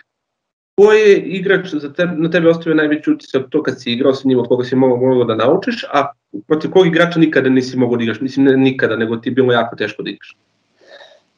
Ko 0.77 0.93
je 0.93 1.17
igrač 1.17 1.75
za 1.75 1.93
tebe, 1.93 2.13
na 2.17 2.31
tebe 2.31 2.49
ostavio 2.49 2.75
najveći 2.75 3.11
utisak 3.11 3.47
to 3.51 3.63
kad 3.63 3.81
si 3.81 3.93
igrao 3.93 4.15
sa 4.15 4.29
njim, 4.29 4.39
od 4.39 4.49
koga 4.49 4.65
si 4.65 4.77
mogao, 4.77 4.97
mogao 4.97 5.25
da 5.25 5.35
naučiš, 5.35 5.85
a 5.93 6.13
protiv 6.47 6.71
kog 6.71 6.87
igrača 6.87 7.21
nikada 7.21 7.49
nisi 7.49 7.77
mogao 7.77 7.97
da 7.97 8.03
igraš? 8.03 8.21
Mislim, 8.21 8.47
ne 8.47 8.57
nikada, 8.57 8.97
nego 8.97 9.17
ti 9.17 9.29
je 9.29 9.35
bilo 9.35 9.53
jako 9.53 9.77
teško 9.77 10.03
da 10.03 10.11
igraš. 10.11 10.37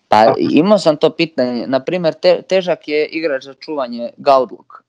Pa 0.09 0.35
imao 0.38 0.78
sam 0.78 0.97
to 0.97 1.11
pitanje. 1.11 1.66
Naprimer, 1.66 2.14
te, 2.14 2.42
težak 2.42 2.88
je 2.88 3.06
igrač 3.06 3.44
za 3.44 3.54
čuvanje 3.54 4.11
Gaudluk. 4.16 4.82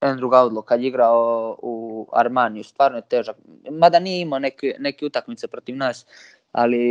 Andrew 0.00 0.30
Gaudluk 0.30 0.64
kad 0.64 0.80
je 0.80 0.88
igrao 0.88 1.56
u 1.62 2.06
Armaniju, 2.12 2.64
stvarno 2.64 2.98
je 2.98 3.08
težak. 3.08 3.36
Mada 3.70 3.98
nije 3.98 4.20
imao 4.20 4.38
neke, 4.38 4.74
neke 4.78 5.06
utakmice 5.06 5.48
protiv 5.48 5.76
nas, 5.76 6.06
ali 6.52 6.82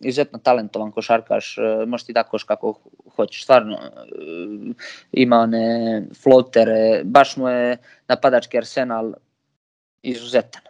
izuzetno 0.00 0.38
talentovan 0.38 0.92
košarkaš, 0.92 1.58
e, 1.58 1.86
možeš 1.86 2.06
ti 2.06 2.14
koš 2.30 2.44
kako 2.44 2.80
hoćeš, 3.16 3.42
stvarno 3.42 3.76
e, 3.76 3.90
ima 5.12 5.36
one 5.36 6.02
flotere, 6.22 7.02
baš 7.04 7.36
mu 7.36 7.48
je 7.48 7.76
napadački 8.08 8.58
arsenal 8.58 9.12
izuzetan. 10.02 10.62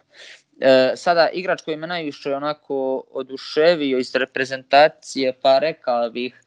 E, 0.59 0.91
sada 0.95 1.29
igrač 1.33 1.61
koji 1.61 1.77
me 1.77 1.87
najviše 1.87 2.35
onako 2.35 3.03
oduševio 3.11 3.99
iz 3.99 4.15
reprezentacije, 4.15 5.33
pa 5.41 5.59
rekao 5.59 6.09
bih 6.09 6.41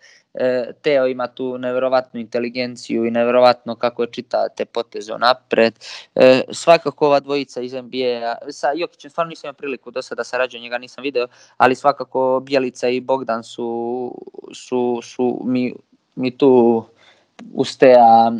Teo 0.82 1.06
ima 1.06 1.26
tu 1.26 1.58
neverovatnu 1.58 2.20
inteligenciju 2.20 3.04
i 3.04 3.10
neverovatno 3.10 3.74
kako 3.74 4.02
je 4.02 4.12
čita 4.12 4.48
te 4.48 4.64
poteze 4.64 5.12
napred. 5.18 5.74
E, 6.14 6.42
svakako 6.50 7.06
ova 7.06 7.20
dvojica 7.20 7.60
iz 7.60 7.72
NBA-a, 7.72 8.36
sa 8.50 8.72
Jokićem 8.74 9.10
stvarno 9.10 9.28
nisam 9.28 9.48
imao 9.48 9.54
priliku 9.54 9.90
do 9.90 10.02
sada 10.02 10.24
sarađu, 10.24 10.58
njega 10.58 10.78
nisam 10.78 11.02
video, 11.02 11.26
ali 11.56 11.74
svakako 11.74 12.42
Bjelica 12.44 12.88
i 12.88 13.00
Bogdan 13.00 13.44
su, 13.44 14.14
su, 14.54 15.00
su 15.02 15.42
mi, 15.44 15.74
mi 16.14 16.38
tu 16.38 16.84
Ustea, 17.54 18.32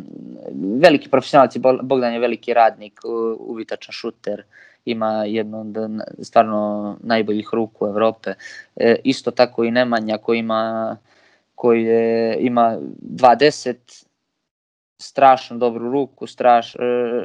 veliki 0.80 1.10
profesionalci, 1.10 1.60
Bogdan 1.82 2.12
je 2.12 2.18
veliki 2.18 2.54
radnik, 2.54 3.00
uvitačan 3.38 3.92
šuter, 3.92 4.42
ima 4.84 5.24
jednu 5.24 5.60
od 5.60 5.76
stvarno 6.22 6.96
najboljih 7.00 7.48
ruku 7.52 7.86
Evrope. 7.86 8.34
E, 8.76 8.96
isto 9.04 9.30
tako 9.30 9.64
i 9.64 9.70
Nemanja 9.70 10.18
koji 10.18 10.38
ima 10.38 10.96
koji 11.62 11.84
je, 11.84 12.36
ima 12.40 12.78
20 13.02 14.04
strašno 15.02 15.56
dobru 15.56 15.90
ruku, 15.92 16.26
straš, 16.26 16.74
e, 16.74 16.78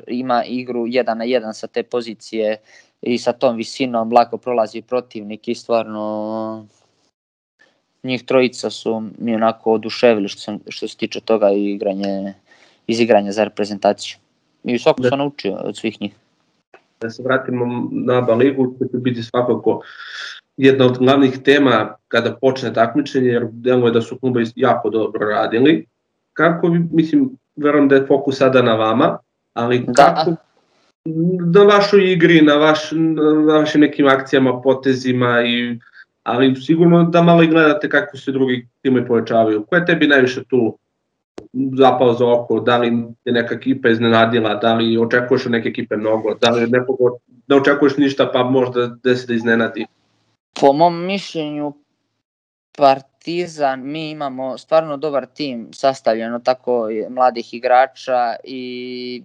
ima 0.07 0.43
igru 0.45 0.85
1 0.85 1.15
na 1.15 1.25
1 1.25 1.53
sa 1.53 1.67
te 1.67 1.83
pozicije 1.83 2.57
i 3.01 3.17
sa 3.17 3.33
tom 3.33 3.55
visinom 3.55 4.13
lako 4.13 4.37
prolazi 4.37 4.81
protivnik 4.81 5.47
i 5.47 5.55
stvarno 5.55 6.67
njih 8.03 8.25
trojica 8.25 8.69
su 8.69 9.03
mi 9.17 9.35
onako 9.35 9.73
oduševili 9.73 10.27
što, 10.27 10.41
sam, 10.41 10.59
što 10.69 10.87
se 10.87 10.97
tiče 10.97 11.21
toga 11.21 11.51
i 11.51 11.71
igranje, 11.71 12.33
iz 12.87 12.99
igranja 12.99 13.31
za 13.31 13.43
reprezentaciju. 13.43 14.17
I 14.63 14.79
svako 14.79 15.01
da. 15.01 15.09
sam 15.09 15.19
naučio 15.19 15.53
od 15.53 15.77
svih 15.77 16.01
njih 16.01 16.13
da 17.01 17.09
se 17.09 17.23
vratimo 17.23 17.89
na 17.91 18.17
ABA 18.17 18.33
ligu, 18.33 18.75
to 18.79 18.85
će 18.85 18.97
biti 18.97 19.23
svakako 19.23 19.81
jedna 20.57 20.85
od 20.85 20.97
glavnih 20.97 21.37
tema 21.43 21.95
kada 22.07 22.35
počne 22.41 22.73
takmičenje, 22.73 23.29
jer 23.29 23.47
deluje 23.51 23.91
da 23.91 24.01
su 24.01 24.19
kluba 24.19 24.41
jako 24.55 24.89
dobro 24.89 25.29
radili. 25.29 25.85
Kako 26.33 26.67
vi, 26.67 26.79
mislim, 26.91 27.29
verujem 27.55 27.87
da 27.87 27.95
je 27.95 28.05
fokus 28.05 28.37
sada 28.37 28.61
na 28.61 28.75
vama, 28.75 29.17
ali 29.53 29.79
da. 29.79 29.93
kako 29.93 30.35
na 31.53 31.63
vašoj 31.63 32.13
igri, 32.13 32.41
na, 32.41 32.55
vaš, 32.55 32.91
na 33.45 33.57
vašim 33.59 33.81
nekim 33.81 34.07
akcijama, 34.07 34.61
potezima 34.61 35.41
i 35.45 35.79
ali 36.23 36.55
sigurno 36.55 37.03
da 37.03 37.21
malo 37.21 37.43
i 37.43 37.47
gledate 37.47 37.89
kako 37.89 38.17
se 38.17 38.31
drugi 38.31 38.67
timovi 38.81 39.07
povećavaju. 39.07 39.65
Ko 39.69 39.75
je 39.75 39.85
tebi 39.85 40.07
najviše 40.07 40.43
tu 40.43 40.77
zapao 41.77 42.13
za 42.13 42.27
oko, 42.27 42.59
da 42.59 42.77
li 42.77 42.87
je 43.25 43.33
neka 43.33 43.55
ekipa 43.55 43.89
iznenadila, 43.89 44.55
da 44.55 44.73
li 44.73 44.97
očekuješ 44.97 45.45
od 45.45 45.51
neke 45.51 45.69
ekipe 45.69 45.97
mnogo, 45.97 46.35
da 46.41 46.49
li 46.49 46.67
nekog 46.67 46.97
ne 47.47 47.55
očekuješ 47.55 47.97
ništa 47.97 48.29
pa 48.33 48.43
možda 48.43 48.87
da 49.03 49.15
se 49.15 49.27
da 49.27 49.33
iznenadi? 49.33 49.85
Po 50.59 50.73
mom 50.73 51.05
mišljenju 51.05 51.73
Partizan, 52.77 53.81
mi 53.83 54.09
imamo 54.09 54.57
stvarno 54.57 54.97
dobar 54.97 55.25
tim 55.25 55.69
sastavljeno 55.73 56.39
tako 56.39 56.89
mladih 57.09 57.53
igrača 57.53 58.35
i 58.43 59.23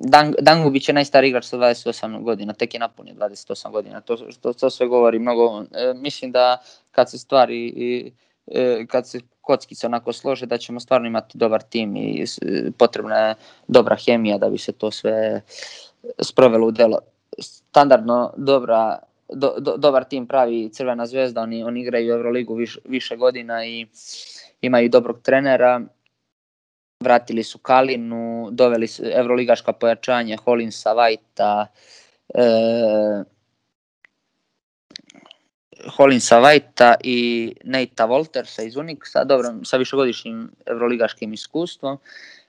Dan, 0.00 0.34
Dangubić 0.40 0.88
je 0.88 0.94
najstariji 0.94 1.28
igrač 1.28 1.44
sa 1.44 1.56
28 1.56 2.22
godina, 2.22 2.52
tek 2.52 2.74
je 2.74 2.80
napunio 2.80 3.14
28 3.14 3.70
godina, 3.70 4.00
to, 4.00 4.16
to, 4.40 4.52
to 4.52 4.70
sve 4.70 4.86
govori 4.86 5.18
mnogo. 5.18 5.64
E, 5.72 5.94
mislim 5.94 6.32
da 6.32 6.58
kad 6.90 7.10
se 7.10 7.18
stvari 7.18 8.12
e, 8.46 8.86
kad 8.86 9.08
se 9.08 9.20
kockice 9.40 9.86
onako 9.86 10.12
slože 10.12 10.46
da 10.46 10.58
ćemo 10.58 10.80
stvarno 10.80 11.06
imati 11.06 11.38
dobar 11.38 11.62
tim 11.62 11.96
i 11.96 12.24
potrebna 12.78 13.16
je 13.16 13.34
dobra 13.68 13.96
hemija 13.96 14.38
da 14.38 14.50
bi 14.50 14.58
se 14.58 14.72
to 14.72 14.90
sve 14.90 15.42
sprovelo 16.20 16.66
u 16.66 16.70
delo. 16.70 16.98
Standardno 17.38 18.32
dobra 18.36 18.98
do, 19.28 19.54
do, 19.58 19.76
dobar 19.76 20.04
tim 20.04 20.26
pravi 20.26 20.70
Crvena 20.72 21.06
zvezda, 21.06 21.40
oni, 21.40 21.64
oni 21.64 21.80
igraju 21.80 22.12
Euroligu 22.12 22.54
viš, 22.54 22.78
više 22.84 23.16
godina 23.16 23.64
i 23.64 23.86
imaju 24.60 24.88
dobrog 24.88 25.20
trenera. 25.22 25.80
Vratili 27.00 27.42
su 27.42 27.58
Kalinu, 27.58 28.48
doveli 28.52 28.86
su 28.86 29.02
evroligaška 29.04 29.72
pojačanja 29.72 30.36
Holinsa, 30.36 30.92
Vajta, 30.92 31.66
e, 32.34 32.42
Holinsa 35.96 36.38
Vajta 36.38 36.94
i 37.04 37.52
Neita 37.64 38.04
Voltersa 38.04 38.62
iz 38.62 38.76
Uniksa, 38.76 39.24
dobro, 39.24 39.54
sa 39.64 39.76
višegodišnjim 39.76 40.50
evroligaškim 40.66 41.32
iskustvom. 41.32 41.98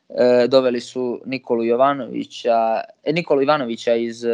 E, 0.10 0.48
doveli 0.48 0.82
su 0.82 1.22
Nikolu 1.26 1.64
Jovanovića, 1.64 2.82
e, 3.04 3.14
Nikolu 3.14 3.42
Ivanovića 3.42 3.96
iz, 3.96 4.24
e, 4.26 4.30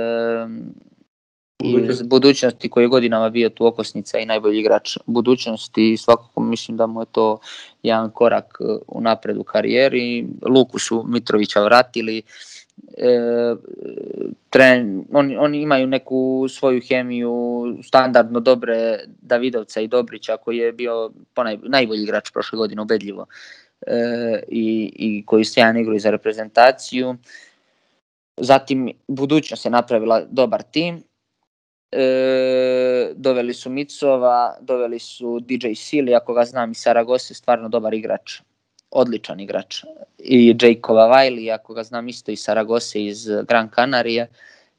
iz 1.64 2.02
budućnosti 2.02 2.70
koji 2.70 2.84
je 2.84 2.88
godinama 2.88 3.30
bio 3.30 3.50
tu 3.50 3.66
okosnica 3.66 4.20
i 4.20 4.26
najbolji 4.26 4.60
igrač 4.60 4.98
budućnosti 5.06 5.92
i 5.92 5.98
svakako 5.98 6.42
mislim 6.42 6.78
da 6.78 6.88
mu 6.88 7.02
je 7.02 7.06
to 7.12 7.40
jedan 7.84 8.10
korak 8.12 8.58
u 8.88 9.02
napred 9.02 9.38
u 9.38 9.44
karijeri. 9.44 10.28
Luku 10.42 10.80
su 10.80 11.06
Mitrovića 11.08 11.64
vratili, 11.64 12.22
e, 12.98 13.56
tren, 14.50 15.06
oni, 15.12 15.38
oni 15.38 15.62
imaju 15.62 15.88
neku 15.88 16.48
svoju 16.50 16.82
hemiju 16.90 17.66
standardno 17.84 18.40
dobre 18.40 19.00
Davidovca 19.22 19.82
i 19.82 19.88
Dobrića 19.88 20.38
koji 20.38 20.58
je 20.58 20.72
bio 20.72 21.12
ponaj, 21.34 21.58
najbolji 21.64 22.04
igrač 22.04 22.32
prošle 22.32 22.58
godine 22.58 22.82
ubedljivo 22.82 23.26
e, 23.88 23.96
i, 24.48 24.94
i 24.96 25.26
koji 25.26 25.46
sjajan 25.46 25.78
igru 25.78 26.00
za 26.00 26.12
reprezentaciju. 26.12 27.16
Zatim 28.38 28.92
budućnost 29.08 29.66
je 29.66 29.72
napravila 29.72 30.22
dobar 30.30 30.62
tim. 30.62 31.04
E, 31.92 33.14
doveli 33.16 33.54
su 33.54 33.70
Micova, 33.70 34.58
doveli 34.62 35.00
su 35.00 35.40
DJ 35.40 35.74
Sili, 35.76 36.16
ako 36.16 36.34
ga 36.34 36.46
znam 36.46 36.72
i 36.72 36.76
Saragose, 36.76 37.34
stvarno 37.34 37.70
dobar 37.70 37.94
igrač 37.94 38.42
odličan 38.96 39.40
igrač. 39.40 39.84
I 40.18 40.56
Jakova 40.62 41.08
Wiley, 41.08 41.54
ako 41.54 41.74
ga 41.74 41.84
znam 41.84 42.08
isto 42.08 42.32
iz 42.32 42.44
Saragose 42.44 43.04
iz 43.04 43.28
Gran 43.48 43.70
Canaria, 43.76 44.28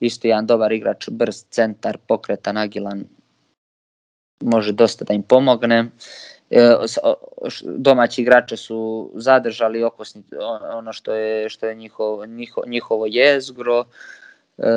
isto 0.01 0.29
jedan 0.29 0.47
dobar 0.47 0.73
igrač, 0.73 1.09
brz 1.11 1.45
centar, 1.51 1.99
pokretan, 1.99 2.57
agilan, 2.57 3.05
može 4.41 4.73
dosta 4.73 5.05
da 5.05 5.15
im 5.15 5.23
pomogne. 5.23 5.85
E, 6.51 6.75
domaći 7.63 8.23
igrače 8.23 8.57
su 8.57 9.11
zadržali 9.15 9.83
okosni, 9.83 10.23
ono 10.73 10.93
što 10.93 11.15
je, 11.15 11.49
što 11.49 11.67
je 11.67 11.75
njihov, 11.75 12.27
njiho, 12.27 12.63
njihovo 12.67 13.07
jezgro. 13.07 13.85
E, 14.59 14.71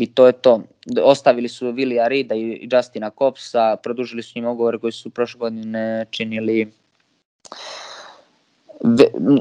I 0.00 0.06
to 0.14 0.26
je 0.26 0.32
to. 0.32 0.62
Ostavili 1.02 1.48
su 1.48 1.72
Vilija 1.72 2.08
Rida 2.08 2.34
i 2.34 2.68
Justina 2.72 3.10
Kopsa, 3.10 3.76
produžili 3.82 4.22
su 4.22 4.32
njim 4.38 4.46
ugovore 4.48 4.78
koji 4.78 4.92
su 4.92 5.10
prošle 5.10 5.38
godine 5.38 6.06
činili 6.10 6.72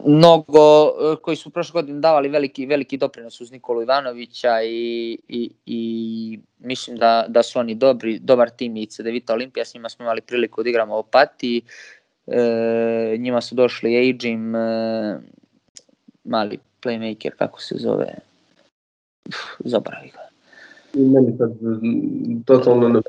mnogo 0.06 0.92
koji 1.22 1.38
su 1.38 1.50
prošle 1.50 1.74
godine 1.74 2.00
davali 2.00 2.30
veliki 2.30 2.66
veliki 2.66 2.98
doprinos 2.98 3.42
uz 3.42 3.52
Nikolu 3.52 3.82
Ivanovića 3.82 4.62
i, 4.64 5.18
i, 5.28 5.52
i 5.66 6.40
mislim 6.60 6.98
da, 6.98 7.26
da 7.28 7.44
su 7.44 7.60
oni 7.60 7.76
dobri, 7.76 8.20
dobar 8.20 8.50
tim 8.50 8.78
i 8.78 8.86
CDVita 8.86 9.34
Olimpija, 9.34 9.66
s 9.66 9.74
njima 9.74 9.90
smo 9.90 10.04
imali 10.04 10.22
priliku 10.22 10.64
da 10.64 10.70
igramo 10.70 10.96
u 10.96 11.00
Opati, 11.00 11.62
e, 12.28 13.16
njima 13.20 13.42
su 13.42 13.56
došli 13.56 13.96
Ejim, 13.96 14.56
e, 14.56 15.20
mali 16.24 16.60
playmaker, 16.82 17.32
kako 17.38 17.62
se 17.62 17.76
zove, 17.78 18.14
zaboravi 19.60 20.10
ga. 20.10 20.29
Meni 20.94 21.38
sad 21.38 21.52
totalno 22.46 22.90
ne... 22.90 23.02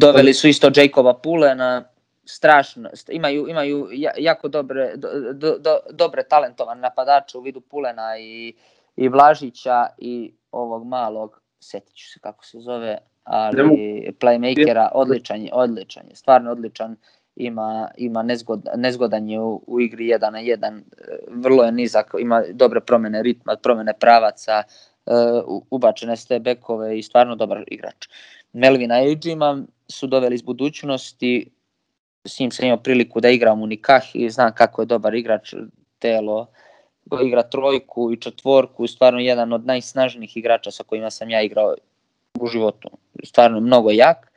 Doveli 0.00 0.34
su 0.34 0.48
isto 0.48 0.70
Jacoba 0.76 1.14
Pulena, 1.14 1.84
strašno, 2.24 2.90
imaju, 3.08 3.48
imaju 3.48 3.88
jako 4.18 4.48
dobre, 4.48 4.96
do, 4.96 5.08
do, 5.32 5.58
do, 5.58 5.78
dobre 5.90 6.22
talentovane 6.22 6.80
napadače 6.80 7.38
u 7.38 7.40
vidu 7.40 7.60
Pulena 7.60 8.18
i, 8.18 8.54
i 8.96 9.08
Vlažića 9.08 9.86
i 9.98 10.32
ovog 10.52 10.86
malog, 10.86 11.40
setit 11.60 11.94
ću 11.94 12.10
se 12.12 12.20
kako 12.20 12.44
se 12.44 12.60
zove, 12.60 12.98
ali 13.24 14.12
playmakera, 14.20 14.88
odličan 14.94 15.42
je, 15.42 15.50
odličan 15.52 16.08
je, 16.08 16.16
stvarno 16.16 16.50
odličan, 16.50 16.96
ima, 17.36 17.88
ima 17.96 18.22
nezgod, 18.22 18.68
nezgodan 18.76 19.28
je 19.28 19.40
u, 19.40 19.62
u 19.66 19.80
igri 19.80 20.04
1 20.04 20.30
na 20.30 20.38
1, 20.38 20.80
vrlo 21.28 21.64
je 21.64 21.72
nizak, 21.72 22.14
ima 22.18 22.42
dobre 22.52 22.80
promene 22.80 23.22
ritma, 23.22 23.56
promene 23.62 23.92
pravaca, 24.00 24.62
uh, 25.06 25.62
ubačene 25.70 26.16
ste 26.16 26.38
bekove 26.38 26.98
i 26.98 27.02
stvarno 27.02 27.36
dobar 27.36 27.64
igrač. 27.66 28.08
Melvina 28.52 29.00
Ejima 29.00 29.62
su 29.88 30.06
doveli 30.06 30.34
iz 30.34 30.42
budućnosti, 30.42 31.50
s 32.24 32.38
njim 32.38 32.50
sam 32.50 32.66
imao 32.66 32.78
priliku 32.78 33.20
da 33.20 33.28
igram 33.28 33.62
u 33.62 33.66
Nikah 33.66 34.02
i 34.14 34.30
znam 34.30 34.54
kako 34.54 34.82
je 34.82 34.86
dobar 34.86 35.14
igrač, 35.14 35.54
telo, 35.98 36.46
igra 37.24 37.42
trojku 37.42 38.12
i 38.12 38.20
četvorku, 38.20 38.86
stvarno 38.86 39.20
jedan 39.20 39.52
od 39.52 39.66
najsnažnijih 39.66 40.36
igrača 40.36 40.70
sa 40.70 40.84
kojima 40.84 41.10
sam 41.10 41.30
ja 41.30 41.42
igrao 41.42 41.74
u 42.40 42.46
životu. 42.46 42.88
Stvarno 43.24 43.60
mnogo 43.60 43.90
jak. 43.90 44.32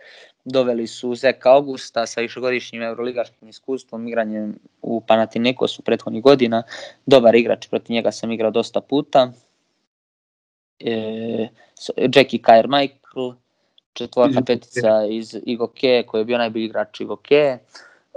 Doveli 0.46 0.88
su 0.88 1.16
Zeka 1.16 1.54
Augusta 1.54 2.06
sa 2.06 2.22
višegodišnjim 2.22 2.82
euroligaškim 2.82 3.50
iskustvom, 3.50 4.08
igranjem 4.08 4.60
u 4.82 5.02
Panathinaikosu 5.02 5.82
prethodnih 5.82 6.24
godina. 6.24 6.64
Dobar 7.06 7.36
igrač, 7.36 7.68
protiv 7.68 7.94
njega 7.94 8.12
sam 8.12 8.32
igrao 8.32 8.52
dosta 8.52 8.82
puta. 8.82 9.32
E, 10.80 11.50
Jackie 12.16 12.40
Kyer 12.40 12.68
Michael, 12.68 13.34
četvorka 13.94 14.42
petica 14.42 15.06
iz 15.10 15.38
Igoke, 15.46 16.04
koji 16.08 16.22
je 16.22 16.26
bio 16.26 16.38
najbolji 16.38 16.66
igrač 16.66 17.02
Igoke. 17.02 17.58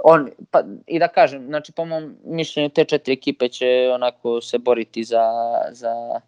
On, 0.03 0.29
pa, 0.51 0.63
I 0.87 0.99
da 0.99 1.07
kažem, 1.07 1.45
znači 1.47 1.71
po 1.71 1.85
mom 1.85 2.15
mišljenju 2.25 2.69
te 2.69 2.85
četiri 2.85 3.13
ekipe 3.13 3.47
će 3.47 3.91
onako 3.93 4.41
se 4.41 4.57
boriti 4.57 5.03
za, 5.03 5.31
za, 5.71 6.19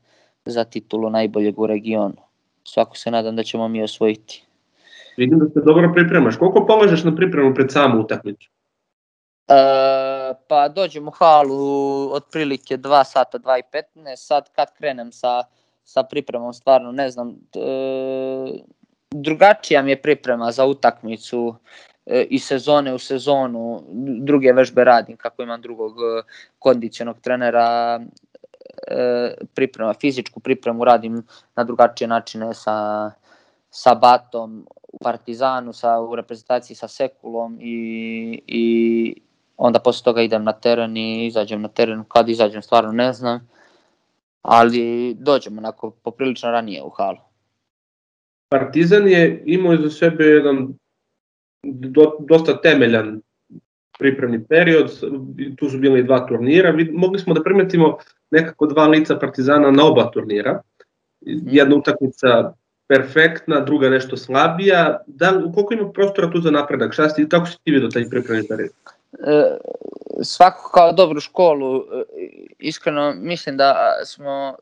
za 0.46 0.64
titulu 0.64 1.10
najboljeg 1.10 1.60
u 1.60 1.68
regionu. 1.68 2.18
Svako 2.64 2.98
se 2.98 3.12
nadam 3.12 3.36
da 3.36 3.44
ćemo 3.44 3.68
mi 3.68 3.84
osvojiti. 3.84 4.44
Vidim 5.18 5.40
da 5.40 5.46
se 5.50 5.62
dobro 5.66 5.92
pripremaš. 5.94 6.36
Koliko 6.38 6.66
polažeš 6.66 7.04
na 7.04 7.16
pripremu 7.16 7.56
pred 7.56 7.72
samu 7.72 8.02
utakmicu? 8.02 8.50
E, 9.48 9.54
pa 10.48 10.68
dođem 10.68 11.08
u 11.08 11.12
halu 11.12 12.12
otprilike 12.14 12.78
2 12.78 13.04
sata, 13.04 13.40
2 13.40 13.60
i 13.60 13.64
15. 13.96 14.16
Sad 14.16 14.50
kad 14.56 14.74
krenem 14.78 15.12
sa, 15.12 15.44
sa 15.92 16.04
pripremom, 16.04 16.54
stvarno 16.54 16.92
ne 16.92 17.10
znam, 17.10 17.30
e, 17.56 17.70
drugačija 19.12 19.82
mi 19.82 19.92
je 19.92 20.02
priprema 20.02 20.52
za 20.52 20.66
utakmicu 20.66 21.56
e, 22.06 22.24
i 22.30 22.40
sezone 22.40 22.94
u 22.94 23.00
sezonu, 23.00 23.84
druge 24.24 24.54
vežbe 24.54 24.84
radim 24.84 25.18
kako 25.18 25.44
imam 25.44 25.62
drugog 25.62 25.92
e, 25.92 26.24
kondicionog 26.60 27.20
trenera, 27.22 28.00
priprema, 29.54 29.94
fizičku 29.94 30.40
pripremu 30.40 30.86
radim 30.86 31.24
na 31.56 31.64
drugačije 31.64 32.08
načine 32.08 32.54
sa, 32.54 33.12
sa 33.70 33.96
Batom 33.96 34.66
u 34.94 34.98
Partizanu, 35.04 35.74
sa, 35.74 36.00
u 36.00 36.16
reprezentaciji 36.16 36.76
sa 36.76 36.88
Sekulom 36.88 37.58
i, 37.62 38.42
i 38.48 38.64
onda 39.58 39.80
posle 39.80 40.04
toga 40.04 40.22
idem 40.22 40.44
na 40.44 40.54
teren 40.54 40.98
i 40.98 41.28
izađem 41.28 41.62
na 41.62 41.68
teren, 41.68 42.04
kad 42.08 42.30
izađem 42.30 42.62
stvarno 42.62 42.92
ne 42.92 43.14
znam, 43.14 43.48
ali 44.42 45.14
dođem 45.20 45.58
onako 45.58 45.92
poprilično 45.92 46.52
ranije 46.52 46.84
u 46.84 46.90
halu. 46.90 47.18
Partizan 48.50 49.08
je 49.08 49.44
imao 49.46 49.74
iza 49.74 49.90
sebe 49.90 50.24
jedan 50.24 50.74
do, 51.64 52.16
dosta 52.20 52.62
temeljan 52.62 53.22
pripremni 54.00 54.44
period, 54.44 55.00
tu 55.58 55.70
su 55.70 55.78
bili 55.78 56.04
dva 56.04 56.28
turnira, 56.28 56.74
mogli 56.94 57.20
smo 57.20 57.34
da 57.34 57.44
primetimo 57.44 57.98
nekako 58.32 58.66
dva 58.66 58.88
lica 58.88 59.16
Partizana 59.16 59.72
na 59.72 59.86
oba 59.86 60.12
turnira. 60.12 60.62
Jedna 61.26 61.76
utakmica 61.76 62.54
perfektna, 62.88 63.60
druga 63.60 63.90
nešto 63.90 64.18
slabija. 64.18 65.00
Da, 65.08 65.32
koliko 65.56 65.74
ima 65.74 65.92
prostora 65.92 66.32
tu 66.32 66.42
za 66.42 66.52
napredak? 66.52 66.94
Šta 66.94 67.10
si, 67.10 67.30
kako 67.30 67.46
si 67.46 67.58
ti 67.64 67.72
vidio 67.72 67.90
taj 67.90 68.10
pripremni 68.10 68.48
period? 68.48 68.72
E, 69.14 69.58
svako 70.24 70.72
kao 70.74 70.92
dobru 70.92 71.20
školu, 71.20 71.78
e, 71.78 72.04
iskreno 72.60 73.14
mislim 73.16 73.58
da 73.58 73.94
smo 74.06 74.56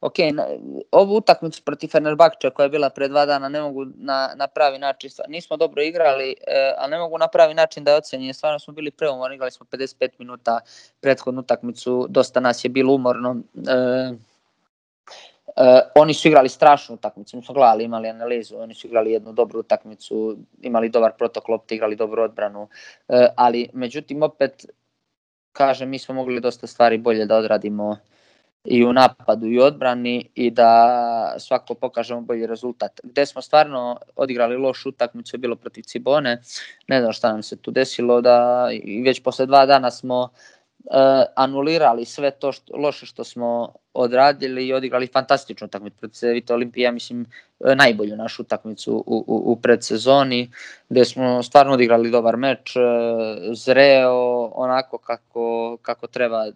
ok, 0.00 0.18
na, 0.32 0.46
ovu 0.90 1.16
utakmicu 1.16 1.62
protiv 1.64 1.88
Fenerbahča 1.88 2.50
koja 2.50 2.64
je 2.64 2.70
bila 2.70 2.90
pre 2.90 3.08
dva 3.08 3.26
dana 3.26 3.48
ne 3.48 3.60
mogu 3.60 3.84
na, 3.84 4.34
na 4.36 4.46
pravi 4.46 4.78
način, 4.78 5.10
nismo 5.28 5.56
dobro 5.56 5.82
igrali, 5.82 6.34
e, 6.46 6.74
ali 6.78 6.90
ne 6.90 6.98
mogu 6.98 7.18
na 7.18 7.28
pravi 7.28 7.54
način 7.54 7.84
da 7.84 7.90
je 7.90 7.96
ocenjen, 7.96 8.34
stvarno 8.34 8.58
smo 8.58 8.74
bili 8.74 8.90
preumorni, 8.90 9.34
igrali 9.34 9.50
smo 9.50 9.66
55 9.70 10.08
minuta 10.18 10.60
prethodnu 11.00 11.40
utakmicu, 11.40 12.06
dosta 12.08 12.40
nas 12.40 12.64
je 12.64 12.68
bilo 12.68 12.94
umorno, 12.94 13.36
e, 13.56 14.12
e, 15.56 15.80
oni 15.94 16.14
su 16.14 16.28
igrali 16.28 16.48
strašnu 16.48 16.94
utakmicu, 16.94 17.36
mi 17.36 17.42
smo 17.42 17.54
gledali, 17.54 17.84
imali 17.84 18.08
analizu, 18.08 18.56
oni 18.58 18.74
su 18.74 18.86
igrali 18.86 19.12
jednu 19.12 19.32
dobru 19.32 19.60
utakmicu, 19.60 20.36
imali 20.62 20.88
dobar 20.88 21.12
protokol, 21.18 21.58
igrali 21.70 21.96
dobru 21.96 22.22
odbranu, 22.22 22.68
e, 23.08 23.26
ali 23.36 23.68
međutim 23.72 24.22
opet, 24.22 24.66
kažem, 25.52 25.90
mi 25.90 25.98
smo 25.98 26.14
mogli 26.14 26.40
dosta 26.40 26.66
stvari 26.66 26.98
bolje 26.98 27.26
da 27.26 27.36
odradimo 27.36 27.96
i 28.64 28.84
u 28.84 28.92
napadu 28.92 29.46
i 29.46 29.58
u 29.58 29.62
odbrani 29.62 30.30
i 30.34 30.50
da 30.50 31.34
svako 31.38 31.74
pokažemo 31.74 32.20
bolji 32.20 32.46
rezultat. 32.46 33.00
Gde 33.02 33.26
smo 33.26 33.42
stvarno 33.42 33.98
odigrali 34.16 34.56
lošu 34.56 34.88
utakmicu 34.88 35.36
je 35.36 35.38
bilo 35.38 35.56
protiv 35.56 35.82
Cibone, 35.82 36.42
ne 36.88 37.00
znam 37.00 37.12
šta 37.12 37.32
nam 37.32 37.42
se 37.42 37.56
tu 37.56 37.70
desilo, 37.70 38.20
da 38.20 38.68
i 38.72 39.02
već 39.02 39.22
posle 39.22 39.46
dva 39.46 39.66
dana 39.66 39.90
smo 39.90 40.22
uh, 40.22 40.53
anulirali 41.36 42.04
sve 42.04 42.30
to 42.30 42.52
što, 42.52 42.76
loše 42.76 43.06
što 43.06 43.24
smo 43.24 43.74
odradili 43.94 44.66
i 44.66 44.72
odigrali 44.72 45.06
fantastičnu 45.06 45.64
utakmicu 45.64 45.96
protiv 45.96 46.14
Cedevita 46.14 46.54
Olimpije, 46.54 46.84
ja 46.84 46.92
mislim 46.92 47.26
e, 47.64 47.74
najbolju 47.74 48.16
našu 48.16 48.42
utakmicu 48.42 49.04
u, 49.06 49.24
u, 49.26 49.52
u 49.52 49.56
predsezoni, 49.56 50.50
gde 50.88 51.04
smo 51.04 51.42
stvarno 51.42 51.72
odigrali 51.72 52.10
dobar 52.10 52.36
meč, 52.36 52.76
e, 52.76 52.80
zreo, 53.52 54.46
onako 54.46 54.98
kako, 54.98 55.76
kako 55.82 56.06
treba 56.06 56.46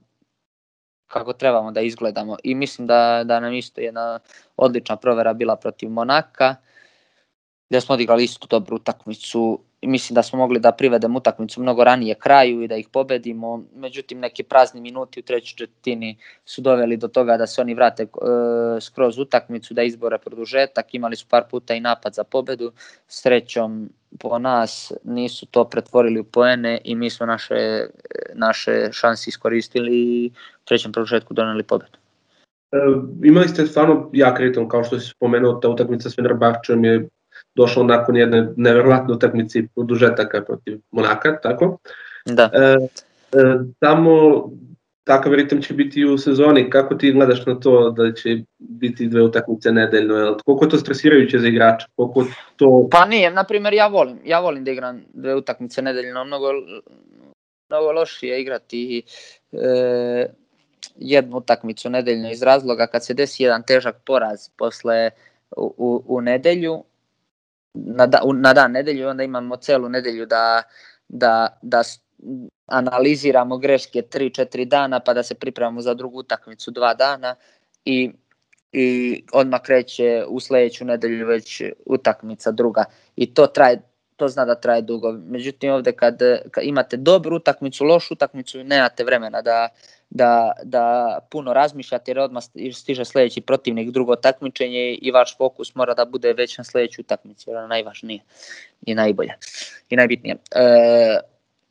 kako 1.06 1.32
trebamo 1.32 1.72
da 1.72 1.80
izgledamo. 1.80 2.36
I 2.42 2.54
mislim 2.54 2.86
da, 2.86 3.22
da 3.24 3.40
nam 3.40 3.54
isto 3.54 3.80
jedna 3.80 4.20
odlična 4.56 4.96
provera 4.96 5.32
bila 5.32 5.56
protiv 5.56 5.90
Monaka 5.90 6.56
gde 7.70 7.80
smo 7.80 7.94
odigrali 7.94 8.24
isto 8.24 8.46
dobru 8.46 8.76
utakmicu 8.76 9.60
mislim 9.82 10.14
da 10.14 10.22
smo 10.22 10.38
mogli 10.38 10.60
da 10.60 10.72
privedemo 10.72 11.18
utakmicu 11.18 11.62
mnogo 11.62 11.84
ranije 11.84 12.14
kraju 12.14 12.62
i 12.62 12.68
da 12.68 12.76
ih 12.76 12.88
pobedimo, 12.88 13.64
međutim 13.76 14.18
neki 14.20 14.42
prazni 14.42 14.80
minuti 14.80 15.20
u 15.20 15.22
trećoj 15.22 15.56
četvrtini 15.56 16.16
su 16.44 16.60
doveli 16.60 16.96
do 16.96 17.08
toga 17.08 17.36
da 17.36 17.46
se 17.46 17.60
oni 17.60 17.74
vrate 17.74 18.02
e, 18.02 18.06
skroz 18.80 19.18
utakmicu, 19.18 19.74
da 19.74 19.82
izbore 19.82 20.18
produžetak, 20.18 20.94
imali 20.94 21.16
su 21.16 21.26
par 21.28 21.44
puta 21.50 21.74
i 21.74 21.80
napad 21.80 22.14
za 22.14 22.24
pobedu, 22.24 22.72
srećom 23.08 23.88
po 24.20 24.38
nas 24.38 24.92
nisu 25.04 25.46
to 25.46 25.64
pretvorili 25.64 26.20
u 26.20 26.24
poene 26.24 26.80
i 26.84 26.94
mi 26.94 27.10
smo 27.10 27.26
naše, 27.26 27.86
naše 28.34 28.88
šanse 28.92 29.28
iskoristili 29.28 29.92
i 29.92 30.30
u 30.62 30.64
trećem 30.64 30.92
produžetku 30.92 31.34
doneli 31.34 31.62
pobedu. 31.62 31.98
E, 32.72 32.76
imali 33.24 33.48
ste 33.48 33.66
stvarno 33.66 34.10
jak 34.12 34.40
ritam, 34.40 34.68
kao 34.68 34.84
što 34.84 35.00
si 35.00 35.10
spomenuo, 35.10 35.52
ta 35.52 35.68
utakmica 35.68 36.10
s 36.10 36.14
Fenerbahčem 36.14 36.84
je 36.84 37.08
došlo 37.54 37.82
nakon 37.82 38.16
jedne 38.16 38.48
neverovatne 38.56 39.14
utakmice 39.14 39.58
i 39.58 39.68
produžetaka 39.74 40.44
protiv 40.44 40.78
Monaka, 40.90 41.40
tako? 41.40 41.78
Da. 42.26 42.50
E, 42.54 42.88
e, 43.32 43.58
tamo 43.78 44.44
takav 45.08 45.34
ritam 45.34 45.62
će 45.62 45.74
biti 45.74 46.00
i 46.00 46.04
u 46.04 46.18
sezoni. 46.18 46.70
Kako 46.70 46.94
ti 46.94 47.12
gledaš 47.12 47.46
na 47.46 47.60
to 47.60 47.90
da 47.90 48.12
će 48.12 48.38
biti 48.58 49.06
dve 49.06 49.22
utakmice 49.22 49.72
nedeljno? 49.72 50.14
Jel? 50.14 50.34
Koliko 50.44 50.64
je 50.64 50.68
to 50.68 50.78
stresirajuće 50.78 51.38
za 51.38 51.48
igrača? 51.48 51.86
Koliko 51.96 52.24
to... 52.56 52.88
Pa 52.90 53.04
nije, 53.06 53.30
na 53.30 53.44
primjer 53.44 53.74
ja 53.74 53.86
volim, 53.86 54.18
ja 54.24 54.40
volim 54.40 54.64
da 54.64 54.70
igram 54.70 55.00
dve 55.12 55.34
utakmice 55.34 55.82
nedeljno, 55.82 56.24
mnogo, 56.24 56.48
mnogo 57.68 57.92
lošije 57.92 58.40
igrati 58.40 59.02
e, 59.52 60.26
jednu 60.96 61.36
utakmicu 61.36 61.90
nedeljno 61.90 62.30
iz 62.30 62.42
razloga 62.42 62.86
kad 62.86 63.04
se 63.04 63.14
desi 63.14 63.42
jedan 63.42 63.62
težak 63.62 63.96
poraz 64.06 64.48
posle 64.58 65.10
u, 65.56 65.74
u, 65.76 66.02
u 66.06 66.20
nedelju, 66.20 66.84
na, 67.86 68.06
da, 68.06 68.20
na 68.34 68.52
dan 68.54 68.72
nedelju 68.72 69.08
onda 69.08 69.22
imamo 69.22 69.56
celu 69.56 69.88
nedelju 69.88 70.26
da, 70.26 70.62
da, 71.08 71.58
da 71.62 71.82
analiziramo 72.66 73.58
greške 73.58 74.02
3-4 74.02 74.64
dana 74.64 75.00
pa 75.00 75.14
da 75.14 75.22
se 75.22 75.34
pripremamo 75.34 75.80
za 75.80 75.94
drugu 75.94 76.18
utakmicu 76.18 76.70
2 76.70 76.96
dana 76.96 77.34
i 77.84 78.10
i 78.72 79.22
odmah 79.32 79.60
kreće 79.62 80.24
u 80.28 80.40
sledeću 80.40 80.84
nedelju 80.84 81.26
već 81.26 81.62
utakmica 81.86 82.50
druga. 82.50 82.84
I 83.16 83.34
to 83.34 83.46
traje 83.46 83.82
to 84.18 84.28
zna 84.28 84.44
da 84.44 84.54
traje 84.54 84.82
dugo. 84.82 85.12
Međutim 85.12 85.72
ovde 85.72 85.92
kad, 85.92 86.18
kad 86.50 86.64
imate 86.64 86.96
dobru 86.96 87.36
utakmicu, 87.36 87.84
lošu 87.84 88.14
utakmicu, 88.14 88.64
nemate 88.64 89.04
vremena 89.04 89.42
da, 89.42 89.68
da, 90.10 90.52
da 90.64 91.18
puno 91.30 91.52
razmišljate 91.52 92.10
jer 92.10 92.18
odmah 92.18 92.42
stiže 92.72 93.04
sledeći 93.04 93.40
protivnik, 93.40 93.90
drugo 93.90 94.16
takmičenje 94.16 94.94
i 94.94 95.10
vaš 95.10 95.36
fokus 95.36 95.74
mora 95.74 95.94
da 95.94 96.04
bude 96.04 96.32
već 96.32 96.58
na 96.58 96.64
sledeću 96.64 97.00
utakmicu, 97.00 97.50
jer 97.50 97.56
ona 97.56 97.66
najvažnije 97.66 98.20
i 98.86 98.94
najbolja 98.94 99.34
i 99.90 99.96
najbitnije. 99.96 100.36
E, 100.54 101.18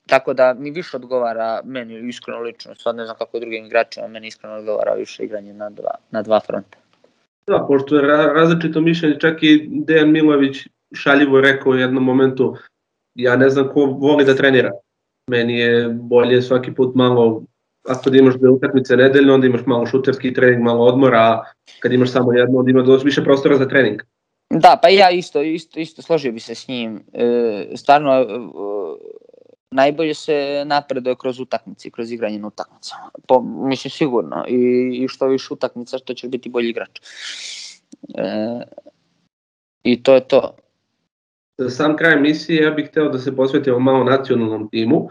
tako 0.06 0.34
da 0.34 0.54
mi 0.54 0.72
više 0.72 0.98
odgovara 0.98 1.62
meni 1.64 2.10
iskreno 2.10 2.40
lično, 2.40 2.76
sad 2.76 2.96
ne 2.96 3.06
znam 3.06 3.18
kako 3.18 3.38
je 3.38 3.42
drugim 3.42 3.66
igračima, 3.66 4.08
meni 4.08 4.28
iskreno 4.28 4.56
odgovara 4.56 4.94
više 4.94 5.24
igranje 5.24 5.54
na 5.54 5.70
dva, 5.70 5.96
na 6.12 6.22
dva 6.22 6.40
fronta. 6.40 6.78
Da, 7.48 7.66
pošto 7.68 7.96
je 7.96 8.02
različito 8.34 8.82
mišljenje, 8.82 9.20
čak 9.20 9.44
i 9.44 9.68
Dejan 9.72 10.12
Milović 10.12 10.58
šaljivo 10.96 11.42
rekao 11.42 11.72
u 11.72 11.76
jednom 11.76 12.04
momentu, 12.04 12.56
ja 13.16 13.36
ne 13.36 13.50
znam 13.50 13.70
ko 13.74 13.86
voli 13.86 14.26
da 14.26 14.36
trenira. 14.36 14.72
Meni 15.30 15.60
je 15.60 15.90
bolje 15.90 16.42
svaki 16.42 16.74
put 16.74 16.96
malo 16.96 17.44
ako 17.88 18.10
da 18.10 18.18
imaš 18.18 18.36
dve 18.36 18.50
utakmice 18.50 18.98
nedeljno, 18.98 19.34
onda 19.34 19.48
imaš 19.48 19.66
malo 19.66 19.86
šuterski 19.86 20.34
trening, 20.34 20.64
malo 20.64 20.86
odmora, 20.86 21.20
a 21.20 21.44
kad 21.80 21.94
imaš 21.94 22.12
samo 22.12 22.34
jedno, 22.34 22.60
onda 22.60 22.72
ima 22.72 22.82
dosta 22.82 23.06
više 23.06 23.24
prostora 23.24 23.58
za 23.58 23.68
trening. 23.68 24.02
Da, 24.50 24.80
pa 24.82 24.90
ja 24.90 25.12
isto, 25.12 25.42
isto, 25.42 25.80
isto 25.80 26.02
složio 26.02 26.32
bi 26.32 26.40
se 26.40 26.56
s 26.56 26.68
njim. 26.68 27.04
E, 27.14 27.66
stvarno, 27.76 28.14
e, 28.14 28.26
najbolje 29.72 30.14
se 30.14 30.64
napreduje 30.66 31.16
kroz 31.20 31.40
utakmice, 31.40 31.90
kroz 31.90 32.12
igranje 32.12 32.40
na 32.40 32.48
utakmicama. 32.48 33.10
Po, 33.28 33.42
mislim 33.42 33.92
sigurno. 33.92 34.46
I, 34.48 34.90
I 35.04 35.08
što 35.08 35.28
više 35.28 35.54
utakmica, 35.54 35.98
što 35.98 36.14
će 36.14 36.28
biti 36.28 36.50
bolji 36.50 36.70
igrač. 36.70 37.00
E, 38.18 38.62
I 39.84 40.04
to 40.04 40.16
je 40.16 40.28
to. 40.28 40.56
Za 41.58 41.70
sam 41.70 41.96
kraj 41.98 42.14
emisije 42.14 42.64
ja 42.64 42.72
bih 42.72 42.88
hteo 42.88 43.10
da 43.10 43.20
se 43.20 43.36
posvetimo 43.36 43.80
malo 43.80 44.04
nacionalnom 44.04 44.70
timu. 44.70 45.08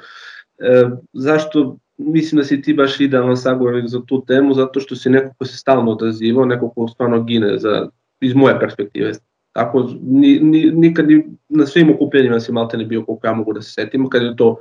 E, 0.59 0.85
zašto 1.13 1.77
mislim 1.99 2.39
da 2.39 2.45
si 2.45 2.63
ti 2.63 2.75
baš 2.75 3.01
idealno 3.01 3.37
sagovornik 3.37 3.89
za 3.89 4.01
tu 4.07 4.25
temu, 4.27 4.55
zato 4.55 4.81
što 4.81 4.97
si 4.97 5.11
neko 5.11 5.35
ko 5.39 5.45
se 5.45 5.57
stalno 5.57 5.93
odazivao, 5.93 6.45
neko 6.45 6.71
ko 6.71 6.89
stvarno 6.89 7.23
gine 7.23 7.59
za, 7.59 7.89
iz 8.21 8.35
moje 8.35 8.61
perspektive. 8.61 9.13
Tako, 9.53 9.91
ni, 10.03 10.39
ni, 10.41 10.71
nikad 10.71 11.09
ni, 11.09 11.27
na 11.49 11.67
svim 11.67 11.91
okupljenjima 11.91 12.41
si 12.41 12.53
malte 12.53 12.77
ne 12.77 12.85
bio 12.85 13.05
koliko 13.05 13.27
ja 13.27 13.35
mogu 13.35 13.53
da 13.53 13.63
se 13.63 13.73
setim, 13.73 14.09
kad 14.09 14.23
je 14.23 14.37
to 14.37 14.61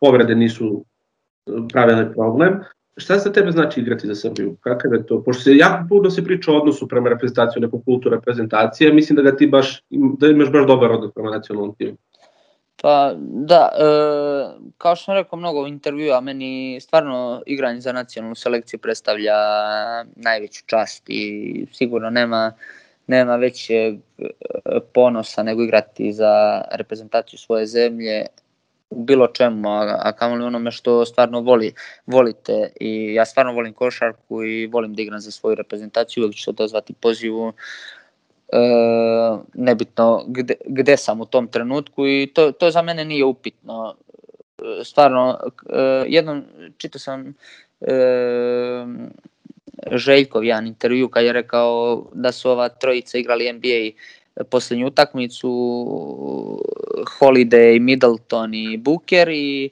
povrede 0.00 0.34
nisu 0.34 0.84
e, 1.46 1.52
pravile 1.72 2.12
problem. 2.12 2.60
Šta 2.96 3.18
za 3.18 3.32
tebe 3.32 3.52
znači 3.52 3.80
igrati 3.80 4.06
za 4.06 4.14
Srbiju? 4.14 4.56
Kakav 4.60 4.94
je 4.94 5.06
to? 5.06 5.22
Pošto 5.24 5.42
se 5.42 5.56
jako 5.56 5.84
puno 5.88 6.10
se 6.10 6.24
priča 6.24 6.52
o 6.52 6.56
odnosu 6.56 6.88
prema 6.88 7.08
reprezentaciju, 7.08 7.62
neku 7.62 7.82
kultu 7.84 8.08
reprezentacije, 8.08 8.92
mislim 8.92 9.16
da 9.16 9.22
ga 9.22 9.36
ti 9.36 9.46
baš, 9.46 9.82
da 9.90 10.26
imaš 10.26 10.50
baš 10.50 10.66
dobar 10.66 10.92
odnos 10.92 11.12
prema 11.14 11.30
nacionalnom 11.30 11.74
timu. 11.74 11.96
Pa 12.82 13.14
da, 13.20 13.68
e, 13.78 13.84
kao 14.78 14.96
što 14.96 15.04
sam 15.04 15.14
rekao 15.14 15.38
mnogo 15.38 15.66
intervjua, 15.66 16.20
meni 16.20 16.78
stvarno 16.80 17.42
igranje 17.46 17.80
za 17.80 17.92
nacionalnu 17.92 18.34
selekciju 18.34 18.78
predstavlja 18.78 19.34
najveću 20.16 20.62
čast 20.66 21.02
i 21.06 21.66
sigurno 21.72 22.10
nema, 22.10 22.52
nema 23.06 23.36
većeg 23.36 23.94
e, 24.18 24.24
ponosa 24.94 25.42
nego 25.42 25.62
igrati 25.62 26.12
za 26.12 26.62
reprezentaciju 26.72 27.38
svoje 27.38 27.66
zemlje 27.66 28.26
u 28.90 29.04
bilo 29.04 29.26
čemu, 29.26 29.68
a, 29.68 29.98
a 30.02 30.12
kamoli 30.12 30.44
onome 30.44 30.70
što 30.70 31.04
stvarno 31.04 31.40
voli, 31.40 31.74
volite 32.06 32.72
i 32.80 33.14
ja 33.14 33.24
stvarno 33.24 33.52
volim 33.52 33.72
košarku 33.72 34.44
i 34.44 34.66
volim 34.66 34.94
da 34.94 35.02
igram 35.02 35.20
za 35.20 35.30
svoju 35.30 35.54
reprezentaciju, 35.54 36.24
uvek 36.24 36.36
ću 36.36 36.42
se 36.42 36.50
odazvati 36.50 36.92
pozivu 36.92 37.52
e, 38.48 38.58
nebitno 39.54 40.24
gde, 40.26 40.54
gde 40.66 40.96
sam 40.96 41.20
u 41.20 41.26
tom 41.26 41.48
trenutku 41.48 42.06
i 42.06 42.30
to, 42.34 42.52
to 42.52 42.70
za 42.70 42.82
mene 42.82 43.04
nije 43.04 43.24
upitno. 43.24 43.94
Stvarno, 44.84 45.38
e, 45.72 46.04
jednom 46.06 46.44
čitao 46.78 46.98
sam 46.98 47.34
e, 47.80 48.86
Željkov 49.92 50.44
jedan 50.44 50.66
intervju 50.66 51.08
kad 51.08 51.24
je 51.24 51.32
rekao 51.32 52.04
da 52.12 52.32
su 52.32 52.50
ova 52.50 52.68
trojica 52.68 53.18
igrali 53.18 53.52
NBA 53.52 54.00
poslednju 54.50 54.86
utakmicu 54.86 55.50
Holiday, 57.18 57.80
Middleton 57.80 58.54
i 58.54 58.76
Booker 58.76 59.28
i 59.28 59.70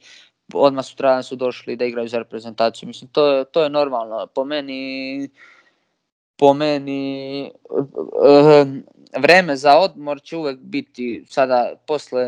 odmah 0.55 0.85
sutradan 0.85 1.23
su 1.23 1.37
došli 1.37 1.77
da 1.77 1.85
igraju 1.85 2.09
za 2.09 2.19
reprezentaciju. 2.19 2.87
Mislim, 2.87 3.11
to, 3.11 3.45
to 3.45 3.63
je 3.63 3.71
normalno. 3.71 4.27
Po 4.27 4.45
meni 4.45 5.31
po 6.37 6.55
meni 6.55 7.45
eh, 7.47 8.67
vreme 9.19 9.57
za 9.57 9.79
odmor 9.79 10.21
će 10.23 10.37
uvek 10.37 10.59
biti 10.59 11.25
sada 11.29 11.75
posle 11.87 12.27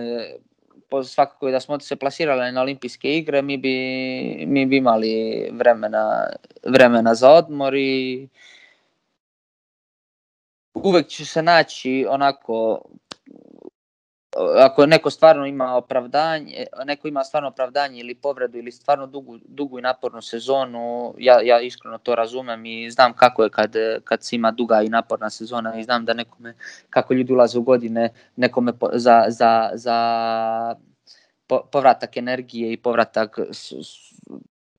svakako 1.05 1.51
da 1.51 1.61
smo 1.61 1.81
se 1.81 1.97
plasirali 1.97 2.53
na 2.53 2.61
olimpijske 2.61 3.19
igre, 3.19 3.43
mi 3.43 3.57
bi, 3.57 3.75
mi 4.47 4.67
bi 4.67 4.77
imali 4.77 5.49
vremena, 5.53 6.27
vremena 6.65 7.15
za 7.15 7.31
odmor 7.31 7.75
i 7.75 8.29
uvek 10.75 11.07
će 11.07 11.25
se 11.25 11.43
naći 11.43 12.07
onako 12.09 12.83
ako 14.59 14.87
neko 14.87 15.11
stvarno 15.11 15.47
ima 15.47 15.77
opravdanje, 15.77 16.67
neko 16.85 17.09
ima 17.09 17.25
stvarno 17.25 17.49
opravdanje 17.49 18.01
ili 18.01 18.15
povredu 18.15 18.59
ili 18.59 18.73
stvarno 18.73 19.07
dugu, 19.07 19.39
dugu 19.45 19.79
i 19.79 19.83
napornu 19.83 20.23
sezonu, 20.23 21.15
ja, 21.19 21.41
ja 21.43 21.61
iskreno 21.61 21.99
to 21.99 22.15
razumem 22.15 22.67
i 22.67 22.91
znam 22.91 23.13
kako 23.13 23.43
je 23.43 23.51
kad, 23.51 23.75
kad 24.05 24.25
se 24.25 24.37
ima 24.37 24.51
duga 24.51 24.83
i 24.83 24.89
naporna 24.89 25.31
sezona 25.31 25.79
i 25.79 25.83
znam 25.83 26.05
da 26.05 26.15
nekome, 26.15 26.55
kako 26.91 27.15
ljudi 27.15 27.33
ulaze 27.33 27.59
u 27.59 27.63
godine, 27.63 28.13
nekome 28.37 28.79
po, 28.79 28.89
za, 28.93 29.25
za, 29.29 29.71
za 29.75 30.77
povratak 31.73 32.17
energije 32.17 32.73
i 32.73 32.77
povratak 32.77 33.39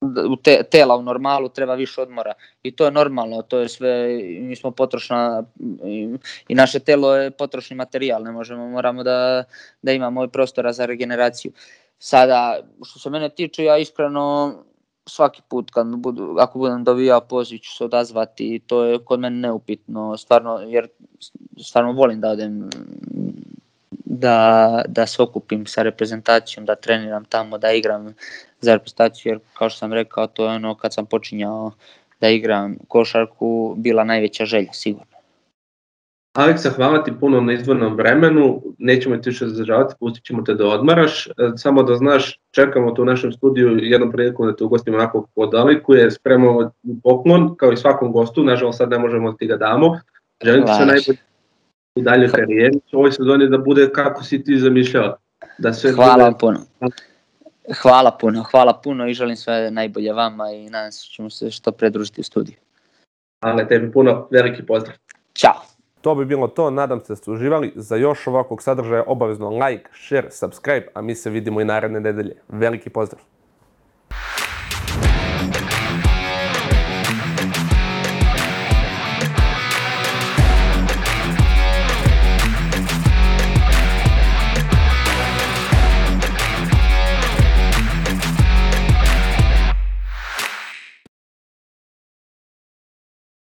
u 0.02 0.36
te, 0.36 0.64
tela 0.64 0.96
u 0.96 1.02
normalu 1.02 1.50
treba 1.50 1.76
više 1.76 2.02
odmora 2.02 2.34
i 2.64 2.72
to 2.76 2.86
je 2.86 2.92
normalno, 2.92 3.42
to 3.42 3.60
je 3.60 3.70
sve, 3.70 4.08
mi 4.40 4.56
smo 4.56 4.72
potrošna 4.72 5.44
i, 5.86 6.10
i 6.48 6.56
naše 6.56 6.80
telo 6.80 7.16
je 7.16 7.32
potrošni 7.32 7.76
materijal, 7.76 8.24
ne 8.24 8.32
možemo, 8.32 8.68
moramo 8.70 9.04
da, 9.04 9.44
da 9.82 9.92
imamo 9.92 10.28
prostora 10.28 10.74
za 10.74 10.86
regeneraciju. 10.86 11.52
Sada, 12.00 12.60
što 12.86 13.00
se 13.00 13.10
mene 13.10 13.30
tiče, 13.30 13.64
ja 13.64 13.78
iskreno 13.78 14.54
svaki 15.06 15.42
put 15.50 15.72
kad 15.72 15.88
budu, 15.88 16.36
ako 16.40 16.60
budem 16.60 16.84
dobijao 16.84 17.22
poziv 17.22 17.58
ću 17.58 17.76
se 17.76 17.84
odazvati 17.84 18.56
i 18.56 18.60
to 18.60 18.84
je 18.84 19.00
kod 19.06 19.20
mene 19.20 19.36
neupitno, 19.36 20.18
stvarno, 20.18 20.60
jer 20.60 20.88
stvarno 21.64 21.92
volim 21.92 22.22
da 22.22 22.30
odem 22.30 22.70
da, 24.12 24.82
da 24.88 25.08
se 25.08 25.22
okupim 25.22 25.66
sa 25.66 25.84
reprezentacijom, 25.84 26.66
da 26.66 26.76
treniram 26.76 27.26
tamo, 27.26 27.58
da 27.58 27.72
igram 27.72 28.14
za 28.62 28.74
reprezentaciju, 28.74 29.32
jer 29.32 29.40
kao 29.58 29.70
što 29.70 29.80
sam 29.80 29.94
rekao, 29.94 30.28
to 30.28 30.46
je 30.46 30.56
ono 30.56 30.76
kad 30.76 30.94
sam 30.94 31.06
počinjao 31.06 31.72
da 32.22 32.30
igram 32.30 32.76
košarku, 32.88 33.76
bila 33.78 34.04
najveća 34.04 34.46
želja, 34.46 34.74
sigurno. 34.74 35.06
Aleksa, 36.34 36.70
hvala 36.70 37.04
ti 37.04 37.12
puno 37.20 37.42
na 37.42 37.54
izvornom 37.54 37.96
vremenu, 37.96 38.62
nećemo 38.78 39.18
ti 39.18 39.30
više 39.30 39.48
zadržavati, 39.48 39.96
pustit 40.00 40.26
ćemo 40.26 40.42
te 40.42 40.54
da 40.54 40.68
odmaraš. 40.68 41.28
E, 41.28 41.32
samo 41.56 41.84
da 41.84 41.96
znaš, 41.96 42.40
čekamo 42.52 42.92
tu 42.92 43.02
u 43.02 43.06
našem 43.06 43.32
studiju 43.32 43.78
jednom 43.82 44.12
priliku 44.12 44.46
da 44.46 44.56
te 44.56 44.64
ugostimo 44.64 44.98
onako 44.98 45.28
podalikuje, 45.36 46.12
spremamo 46.12 46.72
poklon, 47.04 47.56
kao 47.56 47.72
i 47.72 47.78
svakom 47.78 48.12
gostu, 48.12 48.44
nažalost 48.44 48.78
sad 48.78 48.90
ne 48.90 49.00
možemo 49.00 49.32
da 49.32 49.38
ti 49.38 49.48
ga 49.48 49.58
damo. 49.58 50.00
Želim 50.44 50.66
ti 50.66 50.72
sve 50.78 50.86
najbolje 50.86 51.31
u 51.96 52.02
daljoj 52.02 52.32
karijeri, 52.32 52.80
u 52.94 52.98
ovoj 52.98 53.12
sezoni 53.12 53.50
da 53.50 53.58
bude 53.58 53.90
kako 53.94 54.24
si 54.24 54.44
ti 54.44 54.58
zamišljao. 54.58 55.16
Da 55.58 55.74
sve 55.74 55.92
hvala 55.92 56.26
bude... 56.26 56.38
puno. 56.40 56.60
Hvala 57.82 58.18
puno, 58.22 58.44
hvala 58.44 58.74
puno 58.84 59.08
i 59.08 59.14
želim 59.14 59.36
sve 59.36 59.72
najbolje 59.72 60.14
vama 60.14 60.52
i 60.52 60.70
nadam 60.70 60.92
se 60.92 61.08
da 61.08 61.16
ćemo 61.16 61.30
se 61.30 61.52
što 61.52 61.72
predružiti 61.72 62.22
u 62.22 62.24
studiju. 62.24 62.56
Ale 63.40 63.68
tebi 63.68 63.92
puno, 63.92 64.28
veliki 64.32 64.66
pozdrav. 64.66 64.96
Ćao. 65.34 65.62
To 66.02 66.16
bi 66.16 66.26
bilo 66.26 66.48
to, 66.48 66.70
nadam 66.70 67.00
se 67.00 67.06
da 67.08 67.16
ste 67.16 67.32
uživali. 67.32 67.74
Za 67.76 67.96
još 67.96 68.28
ovakvog 68.28 68.62
sadržaja 68.62 69.04
obavezno 69.08 69.50
like, 69.50 69.90
share, 69.94 70.32
subscribe, 70.32 70.88
a 70.94 71.02
mi 71.02 71.16
se 71.16 71.30
vidimo 71.30 71.62
i 71.62 71.66
naredne 71.66 72.00
nedelje. 72.00 72.36
Veliki 72.48 72.90
pozdrav! 72.90 73.22